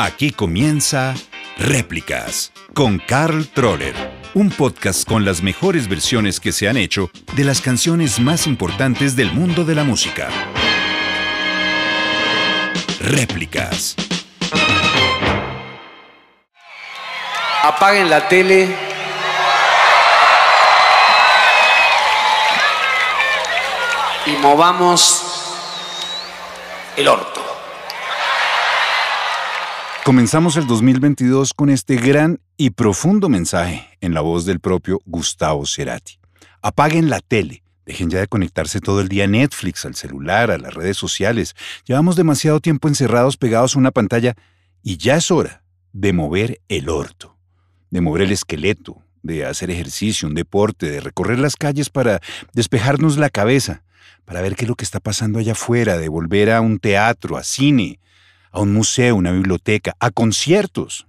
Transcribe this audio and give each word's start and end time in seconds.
Aquí 0.00 0.30
comienza 0.30 1.16
Réplicas 1.56 2.52
con 2.72 3.00
Carl 3.00 3.48
Troller, 3.48 3.96
un 4.32 4.48
podcast 4.48 5.08
con 5.08 5.24
las 5.24 5.42
mejores 5.42 5.88
versiones 5.88 6.38
que 6.38 6.52
se 6.52 6.68
han 6.68 6.76
hecho 6.76 7.10
de 7.34 7.42
las 7.42 7.60
canciones 7.60 8.20
más 8.20 8.46
importantes 8.46 9.16
del 9.16 9.32
mundo 9.32 9.64
de 9.64 9.74
la 9.74 9.82
música. 9.82 10.28
Réplicas. 13.00 13.96
Apaguen 17.64 18.08
la 18.08 18.28
tele. 18.28 18.68
Y 24.26 24.30
movamos 24.40 25.24
el 26.96 27.08
orto. 27.08 27.47
Comenzamos 30.08 30.56
el 30.56 30.66
2022 30.66 31.52
con 31.52 31.68
este 31.68 31.96
gran 31.96 32.40
y 32.56 32.70
profundo 32.70 33.28
mensaje 33.28 33.86
en 34.00 34.14
la 34.14 34.22
voz 34.22 34.46
del 34.46 34.58
propio 34.58 35.02
Gustavo 35.04 35.66
Cerati. 35.66 36.18
Apaguen 36.62 37.10
la 37.10 37.20
tele, 37.20 37.62
dejen 37.84 38.08
ya 38.08 38.18
de 38.18 38.26
conectarse 38.26 38.80
todo 38.80 39.02
el 39.02 39.08
día 39.08 39.24
a 39.24 39.26
Netflix, 39.26 39.84
al 39.84 39.94
celular, 39.96 40.50
a 40.50 40.56
las 40.56 40.72
redes 40.72 40.96
sociales. 40.96 41.54
Llevamos 41.84 42.16
demasiado 42.16 42.58
tiempo 42.60 42.88
encerrados 42.88 43.36
pegados 43.36 43.76
a 43.76 43.80
una 43.80 43.90
pantalla 43.90 44.34
y 44.82 44.96
ya 44.96 45.16
es 45.16 45.30
hora 45.30 45.62
de 45.92 46.14
mover 46.14 46.62
el 46.68 46.88
orto, 46.88 47.36
de 47.90 48.00
mover 48.00 48.22
el 48.22 48.32
esqueleto, 48.32 49.02
de 49.22 49.44
hacer 49.44 49.70
ejercicio, 49.70 50.26
un 50.26 50.34
deporte, 50.34 50.90
de 50.90 51.00
recorrer 51.00 51.38
las 51.38 51.54
calles 51.54 51.90
para 51.90 52.20
despejarnos 52.54 53.18
la 53.18 53.28
cabeza, 53.28 53.82
para 54.24 54.40
ver 54.40 54.56
qué 54.56 54.64
es 54.64 54.70
lo 54.70 54.74
que 54.74 54.86
está 54.86 55.00
pasando 55.00 55.38
allá 55.38 55.52
afuera, 55.52 55.98
de 55.98 56.08
volver 56.08 56.50
a 56.50 56.62
un 56.62 56.78
teatro, 56.78 57.36
a 57.36 57.44
cine, 57.44 58.00
a 58.50 58.60
un 58.60 58.72
museo, 58.72 59.16
una 59.16 59.32
biblioteca, 59.32 59.96
a 60.00 60.10
conciertos. 60.10 61.06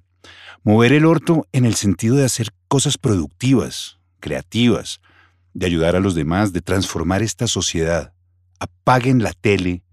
Mover 0.63 0.93
el 0.93 1.05
orto 1.05 1.47
en 1.51 1.65
el 1.65 1.75
sentido 1.75 2.15
de 2.15 2.25
hacer 2.25 2.49
cosas 2.67 2.97
productivas, 2.97 3.99
creativas, 4.19 5.01
de 5.53 5.65
ayudar 5.65 5.95
a 5.95 5.99
los 5.99 6.15
demás, 6.15 6.53
de 6.53 6.61
transformar 6.61 7.23
esta 7.23 7.47
sociedad. 7.47 8.13
Apaguen 8.59 9.23
la 9.23 9.33
tele 9.33 9.83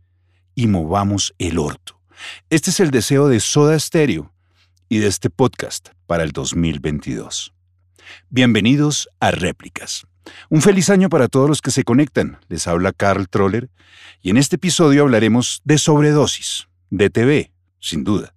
y 0.54 0.66
movamos 0.66 1.34
el 1.38 1.58
orto. 1.58 2.00
Este 2.50 2.70
es 2.70 2.80
el 2.80 2.90
deseo 2.90 3.28
de 3.28 3.40
Soda 3.40 3.78
Stereo 3.78 4.32
y 4.88 4.98
de 4.98 5.06
este 5.06 5.30
podcast 5.30 5.90
para 6.06 6.24
el 6.24 6.32
2022. 6.32 7.52
Bienvenidos 8.30 9.08
a 9.20 9.30
Réplicas. 9.30 10.06
Un 10.48 10.62
feliz 10.62 10.90
año 10.90 11.08
para 11.08 11.28
todos 11.28 11.48
los 11.48 11.62
que 11.62 11.70
se 11.70 11.84
conectan. 11.84 12.38
Les 12.48 12.66
habla 12.66 12.92
Carl 12.92 13.28
Troller 13.28 13.70
y 14.22 14.30
en 14.30 14.36
este 14.36 14.56
episodio 14.56 15.02
hablaremos 15.02 15.62
de 15.64 15.78
sobredosis, 15.78 16.68
de 16.96 17.10
TV, 17.10 17.52
sin 17.80 18.04
duda, 18.04 18.34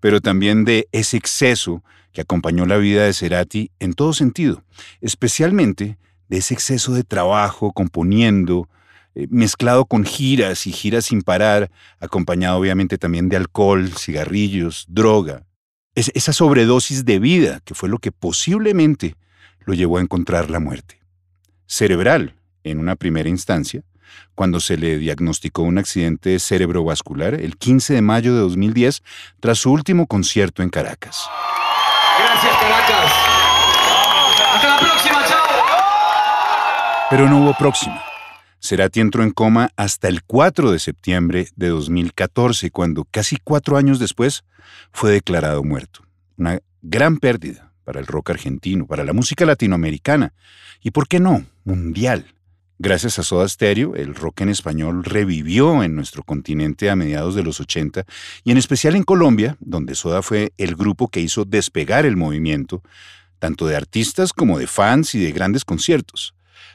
pero 0.00 0.20
también 0.20 0.64
de 0.64 0.88
ese 0.92 1.16
exceso 1.16 1.82
que 2.12 2.20
acompañó 2.20 2.66
la 2.66 2.76
vida 2.76 3.04
de 3.04 3.12
Cerati 3.12 3.70
en 3.80 3.92
todo 3.92 4.12
sentido, 4.12 4.62
especialmente 5.00 5.98
de 6.28 6.38
ese 6.38 6.54
exceso 6.54 6.92
de 6.92 7.04
trabajo 7.04 7.72
componiendo, 7.72 8.68
eh, 9.14 9.26
mezclado 9.30 9.84
con 9.84 10.04
giras 10.04 10.66
y 10.66 10.72
giras 10.72 11.06
sin 11.06 11.22
parar, 11.22 11.70
acompañado 12.00 12.58
obviamente 12.58 12.98
también 12.98 13.28
de 13.28 13.36
alcohol, 13.36 13.90
cigarrillos, 13.96 14.86
droga. 14.88 15.44
esa 15.94 16.32
sobredosis 16.32 17.04
de 17.04 17.20
vida 17.20 17.60
que 17.64 17.74
fue 17.74 17.88
lo 17.88 17.98
que 17.98 18.10
posiblemente 18.10 19.14
lo 19.60 19.74
llevó 19.74 19.98
a 19.98 20.00
encontrar 20.00 20.50
la 20.50 20.58
muerte. 20.58 21.00
Cerebral, 21.66 22.34
en 22.64 22.78
una 22.78 22.96
primera 22.96 23.28
instancia, 23.28 23.82
cuando 24.34 24.60
se 24.60 24.76
le 24.76 24.98
diagnosticó 24.98 25.62
un 25.62 25.78
accidente 25.78 26.38
cerebrovascular 26.38 27.34
el 27.34 27.56
15 27.56 27.94
de 27.94 28.02
mayo 28.02 28.34
de 28.34 28.40
2010 28.40 29.02
tras 29.40 29.58
su 29.58 29.72
último 29.72 30.06
concierto 30.06 30.62
en 30.62 30.70
Caracas. 30.70 31.24
Gracias, 32.18 32.56
Caracas. 32.60 33.12
Hasta 34.54 34.68
la 34.68 34.78
próxima, 34.78 35.24
chao. 35.26 35.44
Pero 37.10 37.28
no 37.28 37.42
hubo 37.44 37.54
próxima. 37.54 38.02
Cerati 38.60 39.00
entró 39.00 39.22
en 39.22 39.30
coma 39.30 39.70
hasta 39.76 40.08
el 40.08 40.22
4 40.22 40.72
de 40.72 40.78
septiembre 40.78 41.48
de 41.54 41.68
2014, 41.68 42.70
cuando 42.70 43.04
casi 43.04 43.36
cuatro 43.36 43.76
años 43.76 43.98
después 43.98 44.44
fue 44.90 45.10
declarado 45.10 45.62
muerto. 45.62 46.00
Una 46.38 46.60
gran 46.80 47.18
pérdida 47.18 47.72
para 47.84 48.00
el 48.00 48.06
rock 48.06 48.30
argentino, 48.30 48.86
para 48.86 49.04
la 49.04 49.12
música 49.12 49.44
latinoamericana 49.44 50.32
y, 50.80 50.90
¿por 50.92 51.08
qué 51.08 51.20
no?, 51.20 51.44
mundial. 51.64 52.33
Gracias 52.78 53.20
a 53.20 53.22
Soda 53.22 53.48
Stereo, 53.48 53.94
el 53.94 54.16
rock 54.16 54.40
en 54.40 54.48
español 54.48 55.04
revivió 55.04 55.84
en 55.84 55.94
nuestro 55.94 56.24
continente 56.24 56.90
a 56.90 56.96
mediados 56.96 57.36
de 57.36 57.44
los 57.44 57.60
80 57.60 58.04
y 58.42 58.50
en 58.50 58.58
especial 58.58 58.96
en 58.96 59.04
Colombia, 59.04 59.56
donde 59.60 59.94
Soda 59.94 60.22
fue 60.22 60.52
el 60.58 60.74
grupo 60.74 61.06
que 61.06 61.20
hizo 61.20 61.44
despegar 61.44 62.04
el 62.04 62.16
movimiento, 62.16 62.82
tanto 63.38 63.68
de 63.68 63.76
artistas 63.76 64.32
como 64.32 64.58
de 64.58 64.66
fans 64.66 65.14
y 65.14 65.20
de 65.20 65.30
grandes 65.30 65.64
conciertos. 65.64 66.34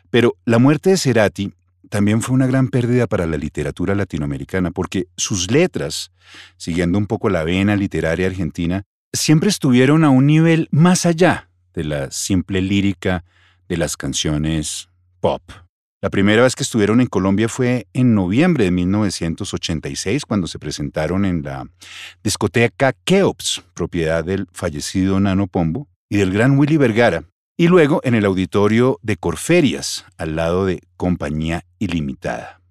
Pero 0.09 0.37
la 0.45 0.57
muerte 0.57 0.91
de 0.91 0.97
Cerati 0.97 1.53
también 1.89 2.21
fue 2.21 2.33
una 2.33 2.47
gran 2.47 2.69
pérdida 2.69 3.05
para 3.05 3.25
la 3.25 3.37
literatura 3.37 3.93
latinoamericana, 3.93 4.71
porque 4.71 5.07
sus 5.17 5.51
letras, 5.51 6.11
siguiendo 6.55 6.97
un 6.97 7.07
poco 7.07 7.29
la 7.29 7.43
vena 7.43 7.75
literaria 7.75 8.27
argentina, 8.27 8.83
siempre 9.11 9.49
estuvieron 9.49 10.05
a 10.05 10.09
un 10.11 10.27
nivel 10.27 10.69
más 10.71 11.05
allá 11.05 11.49
de 11.73 11.83
la 11.83 12.11
simple 12.11 12.61
lírica 12.61 13.25
de 13.67 13.77
las 13.77 13.97
canciones 13.97 14.87
pop. 15.19 15.41
La 16.01 16.09
primera 16.09 16.43
vez 16.43 16.55
que 16.55 16.63
estuvieron 16.63 17.01
en 17.01 17.07
Colombia 17.07 17.49
fue 17.49 17.87
en 17.91 18.15
noviembre 18.15 18.63
de 18.63 18.71
1986, 18.71 20.23
cuando 20.25 20.47
se 20.47 20.57
presentaron 20.57 21.25
en 21.25 21.41
la 21.43 21.67
discoteca 22.23 22.93
Keops, 23.03 23.63
propiedad 23.73 24.23
del 24.23 24.47
fallecido 24.53 25.19
Nano 25.19 25.47
Pombo 25.47 25.89
y 26.07 26.15
del 26.15 26.31
gran 26.31 26.57
Willy 26.57 26.77
Vergara, 26.77 27.25
y 27.57 27.67
luego 27.67 27.99
en 28.05 28.15
el 28.15 28.23
auditorio 28.23 28.97
de 29.01 29.17
Corferias, 29.17 30.05
al 30.17 30.37
lado 30.37 30.65
de 30.65 30.81
Compañía 30.95 31.65
Ilimitada. 31.79 32.61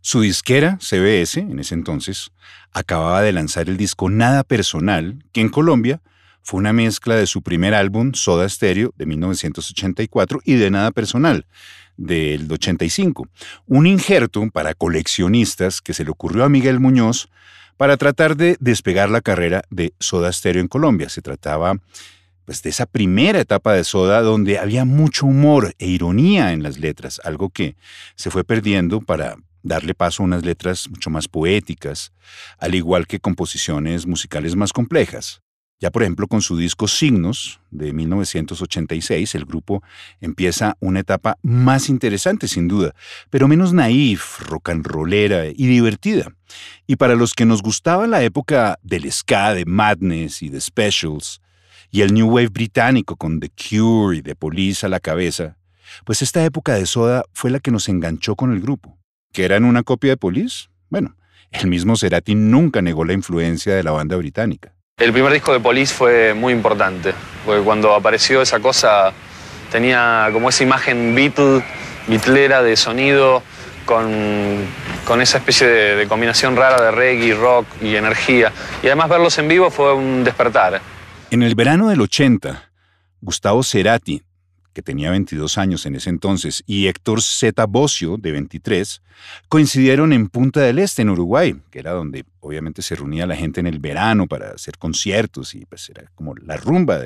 Su 0.00 0.22
disquera, 0.22 0.78
CBS, 0.80 1.40
en 1.40 1.58
ese 1.58 1.74
entonces, 1.74 2.30
acababa 2.72 3.20
de 3.20 3.32
lanzar 3.32 3.68
el 3.68 3.76
disco 3.76 4.08
Nada 4.08 4.44
Personal, 4.44 5.22
que 5.32 5.42
en 5.42 5.50
Colombia 5.50 6.00
fue 6.42 6.58
una 6.58 6.72
mezcla 6.72 7.14
de 7.16 7.26
su 7.26 7.42
primer 7.42 7.74
álbum, 7.74 8.12
Soda 8.14 8.48
Stereo, 8.48 8.92
de 8.96 9.06
1984, 9.06 10.40
y 10.44 10.54
de 10.54 10.70
Nada 10.70 10.90
Personal, 10.90 11.46
del 11.96 12.50
85, 12.50 13.28
un 13.66 13.86
injerto 13.86 14.48
para 14.52 14.74
coleccionistas 14.74 15.80
que 15.80 15.94
se 15.94 16.04
le 16.04 16.10
ocurrió 16.10 16.44
a 16.44 16.48
Miguel 16.48 16.80
Muñoz 16.80 17.28
para 17.76 17.96
tratar 17.96 18.36
de 18.36 18.56
despegar 18.60 19.10
la 19.10 19.20
carrera 19.20 19.62
de 19.70 19.94
Soda 20.00 20.32
Stereo 20.32 20.62
en 20.62 20.68
Colombia. 20.68 21.08
Se 21.08 21.22
trataba 21.22 21.74
pues, 22.44 22.62
de 22.62 22.70
esa 22.70 22.86
primera 22.86 23.40
etapa 23.40 23.72
de 23.74 23.84
Soda 23.84 24.22
donde 24.22 24.58
había 24.58 24.84
mucho 24.84 25.26
humor 25.26 25.74
e 25.78 25.86
ironía 25.86 26.52
en 26.52 26.62
las 26.62 26.78
letras, 26.78 27.20
algo 27.24 27.50
que 27.50 27.76
se 28.14 28.30
fue 28.30 28.44
perdiendo 28.44 29.00
para 29.00 29.36
darle 29.62 29.94
paso 29.94 30.22
a 30.22 30.26
unas 30.26 30.44
letras 30.44 30.88
mucho 30.88 31.10
más 31.10 31.28
poéticas, 31.28 32.12
al 32.58 32.74
igual 32.74 33.06
que 33.06 33.20
composiciones 33.20 34.06
musicales 34.06 34.56
más 34.56 34.72
complejas. 34.72 35.42
Ya 35.80 35.92
por 35.92 36.02
ejemplo 36.02 36.26
con 36.26 36.42
su 36.42 36.56
disco 36.56 36.88
Signos 36.88 37.60
de 37.70 37.92
1986, 37.92 39.36
el 39.36 39.44
grupo 39.44 39.82
empieza 40.20 40.76
una 40.80 41.00
etapa 41.00 41.38
más 41.42 41.88
interesante 41.88 42.48
sin 42.48 42.66
duda, 42.66 42.94
pero 43.30 43.46
menos 43.46 43.72
naif, 43.72 44.40
rock 44.40 44.70
and 44.70 44.84
rollera 44.84 45.46
y 45.46 45.66
divertida. 45.68 46.32
Y 46.88 46.96
para 46.96 47.14
los 47.14 47.32
que 47.32 47.44
nos 47.44 47.62
gustaba 47.62 48.08
la 48.08 48.24
época 48.24 48.80
del 48.82 49.10
ska, 49.12 49.54
de 49.54 49.66
Madness 49.66 50.42
y 50.42 50.48
de 50.48 50.60
Specials, 50.60 51.40
y 51.92 52.00
el 52.00 52.12
New 52.12 52.28
Wave 52.28 52.48
británico 52.48 53.14
con 53.14 53.38
The 53.38 53.50
Cure 53.50 54.16
y 54.16 54.22
The 54.22 54.34
Police 54.34 54.84
a 54.84 54.88
la 54.88 54.98
cabeza, 54.98 55.58
pues 56.04 56.22
esta 56.22 56.44
época 56.44 56.74
de 56.74 56.86
Soda 56.86 57.22
fue 57.32 57.50
la 57.50 57.60
que 57.60 57.70
nos 57.70 57.88
enganchó 57.88 58.34
con 58.34 58.52
el 58.52 58.60
grupo. 58.60 58.98
¿Que 59.32 59.44
eran 59.44 59.64
una 59.64 59.84
copia 59.84 60.10
de 60.10 60.16
Police? 60.16 60.68
Bueno, 60.90 61.16
el 61.50 61.68
mismo 61.68 61.96
Cerati 61.96 62.34
nunca 62.34 62.82
negó 62.82 63.04
la 63.04 63.12
influencia 63.12 63.74
de 63.74 63.84
la 63.84 63.92
banda 63.92 64.16
británica. 64.16 64.74
El 64.98 65.12
primer 65.12 65.32
disco 65.32 65.52
de 65.52 65.60
Police 65.60 65.94
fue 65.94 66.34
muy 66.34 66.52
importante, 66.52 67.14
porque 67.46 67.62
cuando 67.62 67.94
apareció 67.94 68.42
esa 68.42 68.58
cosa 68.58 69.12
tenía 69.70 70.28
como 70.32 70.48
esa 70.48 70.64
imagen 70.64 71.14
Beatle, 71.14 71.62
bitlera 72.08 72.64
de 72.64 72.76
sonido, 72.76 73.44
con, 73.84 74.66
con 75.06 75.20
esa 75.22 75.38
especie 75.38 75.68
de, 75.68 75.94
de, 75.94 76.08
combinación 76.08 76.56
rara 76.56 76.82
de 76.82 76.90
reggae, 76.90 77.32
rock 77.34 77.66
y 77.80 77.94
energía. 77.94 78.52
Y 78.82 78.88
además 78.88 79.08
verlos 79.08 79.38
en 79.38 79.46
vivo 79.46 79.70
fue 79.70 79.94
un 79.94 80.24
despertar. 80.24 80.80
En 81.30 81.44
el 81.44 81.54
verano 81.54 81.90
del 81.90 82.00
80, 82.00 82.70
Gustavo 83.20 83.62
Cerati 83.62 84.24
que 84.78 84.82
tenía 84.82 85.10
22 85.10 85.58
años 85.58 85.86
en 85.86 85.96
ese 85.96 86.08
entonces, 86.08 86.62
y 86.64 86.86
Héctor 86.86 87.20
Z. 87.20 87.66
Bocio, 87.66 88.16
de 88.16 88.30
23, 88.30 89.02
coincidieron 89.48 90.12
en 90.12 90.28
Punta 90.28 90.60
del 90.60 90.78
Este, 90.78 91.02
en 91.02 91.10
Uruguay, 91.10 91.56
que 91.72 91.80
era 91.80 91.90
donde 91.90 92.24
obviamente 92.38 92.80
se 92.82 92.94
reunía 92.94 93.26
la 93.26 93.34
gente 93.34 93.58
en 93.58 93.66
el 93.66 93.80
verano 93.80 94.28
para 94.28 94.50
hacer 94.50 94.78
conciertos 94.78 95.56
y 95.56 95.64
pues 95.64 95.90
era 95.90 96.04
como 96.14 96.32
la 96.36 96.56
rumba 96.56 97.00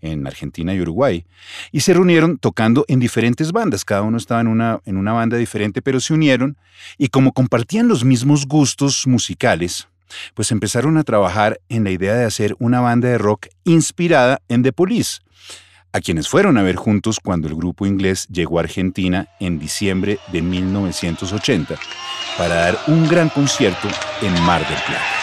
en 0.00 0.26
Argentina 0.26 0.74
y 0.74 0.80
Uruguay. 0.80 1.26
Y 1.72 1.80
se 1.80 1.92
reunieron 1.92 2.38
tocando 2.38 2.86
en 2.88 3.00
diferentes 3.00 3.52
bandas, 3.52 3.84
cada 3.84 4.00
uno 4.00 4.16
estaba 4.16 4.40
en 4.40 4.48
una, 4.48 4.80
en 4.86 4.96
una 4.96 5.12
banda 5.12 5.36
diferente, 5.36 5.82
pero 5.82 6.00
se 6.00 6.14
unieron 6.14 6.56
y 6.96 7.08
como 7.08 7.32
compartían 7.32 7.86
los 7.86 8.02
mismos 8.02 8.46
gustos 8.46 9.06
musicales, 9.06 9.88
pues 10.32 10.52
empezaron 10.52 10.96
a 10.96 11.04
trabajar 11.04 11.60
en 11.68 11.84
la 11.84 11.90
idea 11.90 12.14
de 12.14 12.24
hacer 12.24 12.56
una 12.58 12.80
banda 12.80 13.08
de 13.08 13.18
rock 13.18 13.48
inspirada 13.64 14.40
en 14.48 14.62
The 14.62 14.72
Police, 14.72 15.20
a 15.92 16.00
quienes 16.00 16.28
fueron 16.28 16.58
a 16.58 16.62
ver 16.62 16.76
juntos 16.76 17.18
cuando 17.20 17.48
el 17.48 17.54
grupo 17.54 17.86
inglés 17.86 18.26
llegó 18.28 18.58
a 18.58 18.62
Argentina 18.62 19.28
en 19.40 19.58
diciembre 19.58 20.18
de 20.32 20.42
1980 20.42 21.76
para 22.38 22.54
dar 22.54 22.78
un 22.86 23.08
gran 23.08 23.28
concierto 23.28 23.88
en 24.22 24.32
Mar 24.42 24.66
del 24.68 24.78
Plata. 24.86 25.20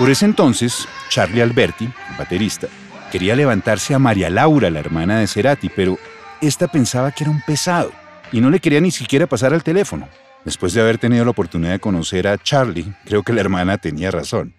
Por 0.00 0.08
ese 0.08 0.24
entonces, 0.24 0.88
Charlie 1.10 1.42
Alberti, 1.42 1.86
baterista, 2.16 2.68
quería 3.12 3.36
levantarse 3.36 3.92
a 3.92 3.98
María 3.98 4.30
Laura, 4.30 4.70
la 4.70 4.80
hermana 4.80 5.20
de 5.20 5.26
Cerati, 5.26 5.68
pero 5.68 5.98
esta 6.40 6.68
pensaba 6.68 7.12
que 7.12 7.24
era 7.24 7.30
un 7.30 7.42
pesado 7.42 7.92
y 8.32 8.40
no 8.40 8.48
le 8.48 8.60
quería 8.60 8.80
ni 8.80 8.92
siquiera 8.92 9.26
pasar 9.26 9.52
al 9.52 9.62
teléfono. 9.62 10.08
Después 10.42 10.72
de 10.72 10.80
haber 10.80 10.96
tenido 10.96 11.22
la 11.26 11.32
oportunidad 11.32 11.72
de 11.72 11.80
conocer 11.80 12.28
a 12.28 12.38
Charlie, 12.38 12.90
creo 13.04 13.22
que 13.22 13.34
la 13.34 13.42
hermana 13.42 13.76
tenía 13.76 14.10
razón. 14.10 14.54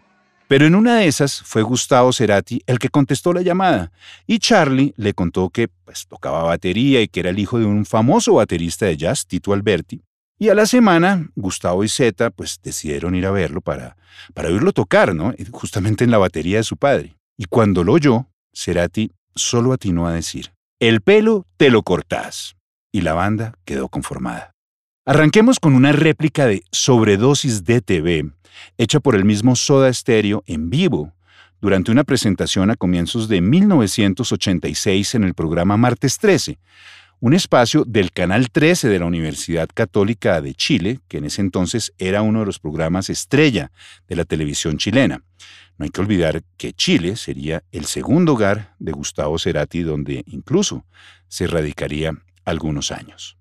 Pero 0.47 0.67
en 0.67 0.75
una 0.75 0.97
de 0.97 1.07
esas 1.07 1.41
fue 1.41 1.63
Gustavo 1.63 2.13
Cerati 2.13 2.61
el 2.67 2.77
que 2.77 2.89
contestó 2.89 3.33
la 3.33 3.41
llamada 3.41 3.91
y 4.27 4.38
Charlie 4.38 4.93
le 4.95 5.15
contó 5.15 5.49
que 5.49 5.69
pues, 5.69 6.05
tocaba 6.05 6.43
batería 6.43 7.01
y 7.01 7.07
que 7.07 7.21
era 7.21 7.31
el 7.31 7.39
hijo 7.39 7.57
de 7.57 7.65
un 7.65 7.88
famoso 7.88 8.35
baterista 8.35 8.85
de 8.85 8.95
jazz, 8.95 9.25
Tito 9.25 9.53
Alberti, 9.53 10.03
y 10.41 10.49
a 10.49 10.55
la 10.55 10.65
semana, 10.65 11.29
Gustavo 11.35 11.83
y 11.83 11.88
Zeta 11.88 12.31
pues 12.31 12.59
decidieron 12.63 13.13
ir 13.13 13.27
a 13.27 13.31
verlo 13.31 13.61
para, 13.61 13.95
para 14.33 14.49
oírlo 14.49 14.73
tocar, 14.73 15.13
¿no? 15.13 15.35
Justamente 15.51 16.03
en 16.03 16.09
la 16.09 16.17
batería 16.17 16.57
de 16.57 16.63
su 16.63 16.77
padre. 16.77 17.15
Y 17.38 17.45
cuando 17.45 17.83
lo 17.83 17.93
oyó, 17.93 18.25
Cerati 18.51 19.11
solo 19.35 19.71
atinó 19.71 20.07
a 20.07 20.13
decir, 20.13 20.51
el 20.79 21.01
pelo 21.01 21.45
te 21.57 21.69
lo 21.69 21.83
cortás. 21.83 22.55
Y 22.91 23.01
la 23.01 23.13
banda 23.13 23.53
quedó 23.65 23.88
conformada. 23.88 24.55
Arranquemos 25.05 25.59
con 25.59 25.75
una 25.75 25.91
réplica 25.91 26.47
de 26.47 26.63
Sobredosis 26.71 27.63
DTV, 27.63 28.33
hecha 28.79 28.99
por 28.99 29.13
el 29.13 29.25
mismo 29.25 29.55
Soda 29.55 29.93
Stereo 29.93 30.43
en 30.47 30.71
vivo, 30.71 31.13
durante 31.61 31.91
una 31.91 32.03
presentación 32.03 32.71
a 32.71 32.75
comienzos 32.75 33.27
de 33.27 33.41
1986 33.41 35.13
en 35.13 35.23
el 35.23 35.35
programa 35.35 35.77
Martes 35.77 36.17
13, 36.17 36.57
un 37.21 37.35
espacio 37.35 37.85
del 37.85 38.12
Canal 38.12 38.50
13 38.50 38.89
de 38.89 38.97
la 38.97 39.06
Universidad 39.06 39.69
Católica 39.71 40.41
de 40.41 40.56
Chile, 40.56 41.00
que 41.07 41.19
en 41.19 41.25
ese 41.25 41.41
entonces 41.41 41.94
era 42.00 42.23
uno 42.23 42.39
de 42.39 42.47
los 42.47 42.57
programas 42.57 43.12
estrella 43.12 43.71
de 44.07 44.15
la 44.15 44.25
televisión 44.25 44.77
chilena. 44.77 45.23
No 45.77 45.83
hay 45.83 45.91
que 45.91 46.01
olvidar 46.01 46.41
que 46.57 46.73
Chile 46.73 47.15
sería 47.15 47.63
el 47.71 47.85
segundo 47.85 48.33
hogar 48.33 48.73
de 48.79 48.91
Gustavo 48.91 49.38
Cerati, 49.38 49.83
donde 49.83 50.23
incluso 50.25 50.83
se 51.27 51.45
radicaría 51.45 52.12
algunos 52.44 52.91
años. 52.91 53.38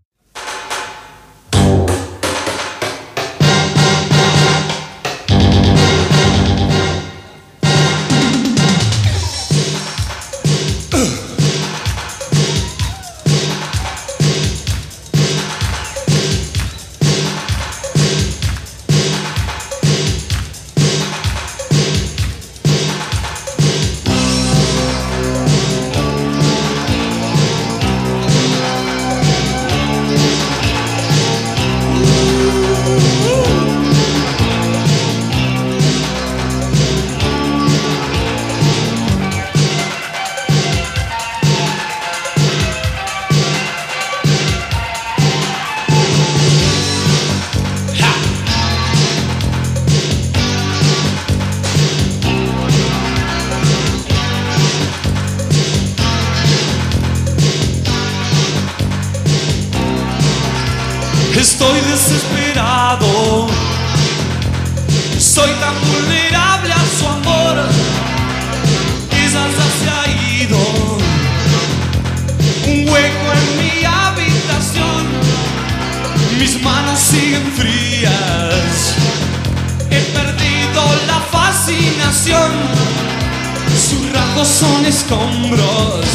Escombros. 85.10 86.06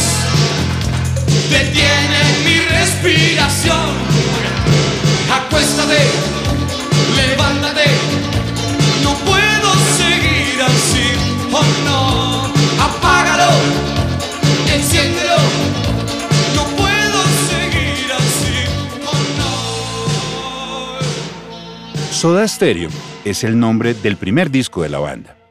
Detienen 1.50 2.44
mi 2.46 2.60
respiración. 2.60 3.92
Acuéstate, 5.34 6.00
levántate. 7.16 7.86
No 9.04 9.14
puedo 9.30 9.74
seguir 9.98 10.62
así. 10.62 11.08
Oh 11.52 11.66
no, 11.86 12.46
apágalo, 12.84 13.52
enciéndelo. 14.74 15.38
No 16.56 16.64
puedo 16.78 17.24
seguir 17.50 18.12
así. 18.14 18.58
Oh 19.06 19.24
no. 19.38 19.54
Soda 22.14 22.48
Stereo 22.48 22.90
es 23.26 23.44
el 23.44 23.60
nombre 23.60 23.94
del 23.94 24.16
primer 24.16 24.50
disco 24.50 24.84
de 24.84 24.90
la 24.90 25.00
banda. 25.00 25.45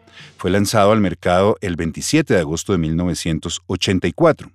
Fue 0.45 0.51
lanzado 0.51 0.93
al 0.93 1.01
mercado 1.01 1.57
el 1.63 1.75
27 1.75 2.35
de 2.35 2.41
agosto 2.41 2.73
de 2.73 2.79
1984. 2.79 4.53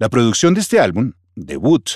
La 0.00 0.08
producción 0.08 0.52
de 0.52 0.60
este 0.60 0.80
álbum, 0.80 1.12
debut, 1.36 1.90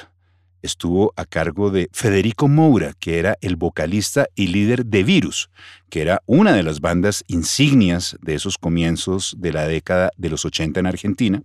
estuvo 0.63 1.13
a 1.17 1.25
cargo 1.25 1.73
de 1.73 1.89
Federico 1.93 2.47
Moura, 2.47 2.93
que 3.01 3.19
era 3.19 3.37
el 3.41 3.57
vocalista 3.57 4.29
y 4.37 4.47
líder 4.47 4.87
de 4.87 5.03
Virus, 5.03 5.51
que 5.91 6.03
era 6.03 6.23
una 6.27 6.53
de 6.53 6.63
las 6.63 6.81
bandas 6.81 7.25
insignias 7.27 8.17
de 8.23 8.37
esos 8.37 8.59
comienzos 8.59 9.35
de 9.37 9.53
la 9.53 9.67
década 9.67 10.13
de 10.17 10.31
los 10.31 10.45
80 10.45 10.79
en 10.79 10.87
Argentina, 10.87 11.43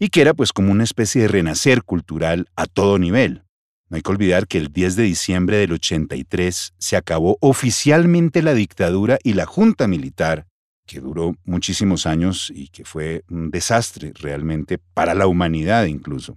y 0.00 0.08
que 0.08 0.20
era 0.20 0.34
pues 0.34 0.52
como 0.52 0.72
una 0.72 0.82
especie 0.82 1.22
de 1.22 1.28
renacer 1.28 1.84
cultural 1.84 2.48
a 2.56 2.66
todo 2.66 2.98
nivel. 2.98 3.44
No 3.88 3.94
hay 3.94 4.02
que 4.02 4.10
olvidar 4.10 4.48
que 4.48 4.58
el 4.58 4.72
10 4.72 4.96
de 4.96 5.04
diciembre 5.04 5.58
del 5.58 5.74
83 5.74 6.74
se 6.76 6.96
acabó 6.96 7.38
oficialmente 7.38 8.42
la 8.42 8.54
dictadura 8.54 9.20
y 9.22 9.34
la 9.34 9.46
junta 9.46 9.86
militar, 9.86 10.48
que 10.86 11.00
duró 11.00 11.34
muchísimos 11.44 12.06
años 12.06 12.52
y 12.54 12.68
que 12.68 12.84
fue 12.84 13.24
un 13.30 13.50
desastre 13.50 14.12
realmente 14.14 14.78
para 14.78 15.14
la 15.14 15.26
humanidad 15.26 15.86
incluso 15.86 16.36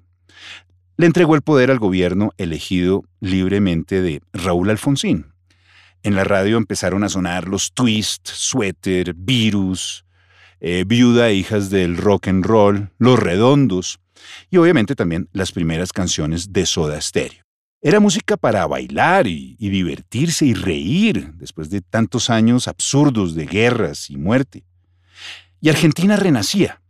le 0.98 1.06
entregó 1.06 1.36
el 1.36 1.44
poder 1.44 1.70
al 1.70 1.80
gobierno 1.80 2.32
elegido 2.38 3.04
libremente 3.20 4.01
de 4.01 4.22
Raúl 4.34 4.72
Alfonsín. 4.72 5.27
En 6.01 6.16
la 6.16 6.24
radio 6.24 6.58
empezaron 6.58 7.04
a 7.04 7.10
sonar 7.10 7.48
los 7.48 7.72
Twist, 7.74 8.27
Sweater, 8.27 9.13
Virus, 9.16 10.06
eh, 10.60 10.86
Viuda 10.88 11.30
e 11.30 11.36
Hijas 11.36 11.70
del 11.70 11.98
Rock 11.98 12.27
and 12.27 12.46
Roll, 12.46 12.89
Los 12.98 13.20
Redondos 13.20 14.00
y 14.50 14.58
obviamente 14.58 14.96
también 14.96 15.30
las 15.34 15.51
primeras 15.51 15.94
canciones 15.94 16.51
de 16.51 16.66
Soda 16.66 17.00
Stereo. 17.00 17.47
Era 17.88 18.01
música 18.01 18.36
para 18.36 18.67
bailar 18.67 19.27
y 19.27 19.56
divertirse 19.58 20.46
y 20.46 20.53
reír 20.53 21.32
después 21.36 21.70
de 21.70 21.79
tantos 21.79 22.29
años 22.29 22.67
absurdos 22.67 23.34
de 23.34 23.46
guerras 23.46 24.10
y 24.10 24.17
muerte. 24.17 24.65
Y 25.62 25.70
Argentina 25.70 26.17
renacía, 26.17 26.82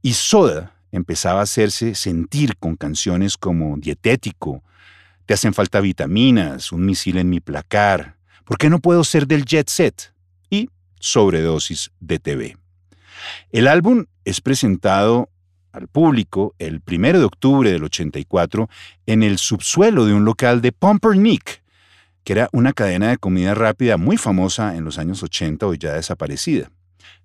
y 0.00 0.12
Soda 0.12 0.76
empezaba 0.92 1.40
a 1.40 1.42
hacerse 1.42 1.96
sentir 1.96 2.56
con 2.56 2.76
canciones 2.76 3.36
como 3.36 3.76
Dietético, 3.78 4.62
Te 5.26 5.34
hacen 5.34 5.54
falta 5.54 5.80
vitaminas, 5.80 6.70
Un 6.70 6.86
misil 6.86 7.18
en 7.18 7.30
mi 7.30 7.40
placar, 7.40 8.14
¿Por 8.44 8.56
qué 8.56 8.70
no 8.70 8.78
puedo 8.78 9.02
ser 9.02 9.26
del 9.26 9.46
jet 9.46 9.68
set? 9.68 10.14
y 10.50 10.70
Sobredosis 11.00 11.90
de 11.98 12.20
TV. 12.20 12.56
El 13.50 13.66
álbum 13.66 14.04
es 14.24 14.40
presentado 14.40 15.30
al 15.74 15.88
público 15.88 16.54
el 16.58 16.80
1 16.86 17.18
de 17.18 17.24
octubre 17.24 17.70
del 17.70 17.84
84 17.84 18.68
en 19.06 19.22
el 19.22 19.38
subsuelo 19.38 20.06
de 20.06 20.14
un 20.14 20.24
local 20.24 20.62
de 20.62 20.72
Pumpernickel, 20.72 21.56
que 22.22 22.32
era 22.32 22.48
una 22.52 22.72
cadena 22.72 23.10
de 23.10 23.18
comida 23.18 23.54
rápida 23.54 23.96
muy 23.96 24.16
famosa 24.16 24.76
en 24.76 24.84
los 24.84 24.98
años 24.98 25.22
80, 25.22 25.66
hoy 25.66 25.78
ya 25.78 25.92
desaparecida. 25.92 26.70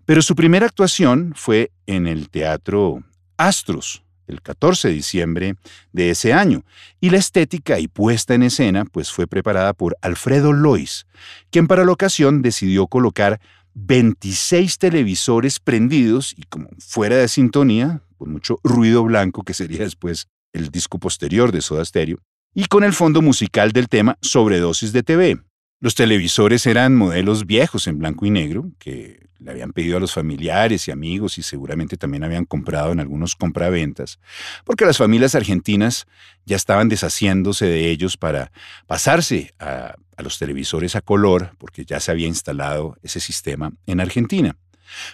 Pero 0.05 0.21
su 0.21 0.35
primera 0.35 0.65
actuación 0.65 1.33
fue 1.35 1.71
en 1.85 2.07
el 2.07 2.29
Teatro 2.29 3.03
Astros, 3.37 4.03
el 4.27 4.41
14 4.41 4.89
de 4.89 4.93
diciembre 4.95 5.55
de 5.93 6.09
ese 6.09 6.33
año, 6.33 6.63
y 6.99 7.11
la 7.11 7.17
estética 7.17 7.79
y 7.79 7.87
puesta 7.87 8.33
en 8.33 8.43
escena 8.43 8.85
pues 8.85 9.11
fue 9.11 9.27
preparada 9.27 9.73
por 9.73 9.95
Alfredo 10.01 10.53
Lois, 10.53 11.05
quien 11.51 11.67
para 11.67 11.85
la 11.85 11.91
ocasión 11.91 12.41
decidió 12.41 12.87
colocar 12.87 13.39
26 13.75 14.79
televisores 14.79 15.59
prendidos 15.59 16.33
y 16.35 16.43
como 16.43 16.69
fuera 16.79 17.17
de 17.17 17.27
sintonía, 17.27 18.01
con 18.19 18.31
mucho 18.31 18.59
ruido 18.63 19.03
blanco 19.03 19.43
que 19.43 19.53
sería 19.53 19.79
después 19.79 20.27
el 20.53 20.69
disco 20.69 20.99
posterior 20.99 21.51
de 21.51 21.61
Soda 21.61 21.85
Stereo, 21.85 22.19
y 22.53 22.65
con 22.65 22.83
el 22.83 22.93
fondo 22.93 23.21
musical 23.21 23.71
del 23.71 23.88
tema 23.88 24.17
Sobredosis 24.21 24.91
de 24.91 25.03
TV. 25.03 25.39
Los 25.79 25.95
televisores 25.95 26.65
eran 26.65 26.95
modelos 26.95 27.45
viejos 27.45 27.88
en 27.88 27.97
blanco 27.97 28.25
y 28.25 28.31
negro, 28.31 28.71
que 28.77 29.29
le 29.39 29.51
habían 29.51 29.71
pedido 29.71 29.95
a 29.95 29.99
los 30.01 30.13
familiares 30.13 30.88
y 30.88 30.91
amigos 30.91 31.38
y 31.38 31.43
seguramente 31.43 31.95
también 31.95 32.25
habían 32.25 32.43
comprado 32.43 32.91
en 32.91 32.99
algunos 32.99 33.35
compraventas, 33.35 34.19
porque 34.65 34.85
las 34.85 34.97
familias 34.97 35.35
argentinas 35.35 36.05
ya 36.45 36.57
estaban 36.57 36.89
deshaciéndose 36.89 37.65
de 37.65 37.89
ellos 37.89 38.17
para 38.17 38.51
pasarse 38.88 39.53
a, 39.59 39.95
a 40.17 40.21
los 40.21 40.38
televisores 40.38 40.97
a 40.97 41.01
color, 41.01 41.55
porque 41.57 41.85
ya 41.85 42.01
se 42.01 42.11
había 42.11 42.27
instalado 42.27 42.97
ese 43.01 43.21
sistema 43.21 43.71
en 43.85 44.01
Argentina. 44.01 44.57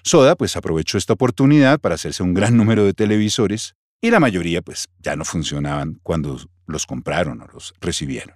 Soda 0.03 0.35
pues 0.35 0.55
aprovechó 0.55 0.97
esta 0.97 1.13
oportunidad 1.13 1.79
para 1.79 1.95
hacerse 1.95 2.23
un 2.23 2.33
gran 2.33 2.57
número 2.57 2.85
de 2.85 2.93
televisores 2.93 3.75
y 4.01 4.11
la 4.11 4.19
mayoría 4.19 4.61
pues 4.61 4.87
ya 4.99 5.15
no 5.15 5.25
funcionaban 5.25 5.99
cuando 6.03 6.39
los 6.67 6.85
compraron 6.85 7.41
o 7.41 7.47
los 7.47 7.73
recibieron. 7.81 8.35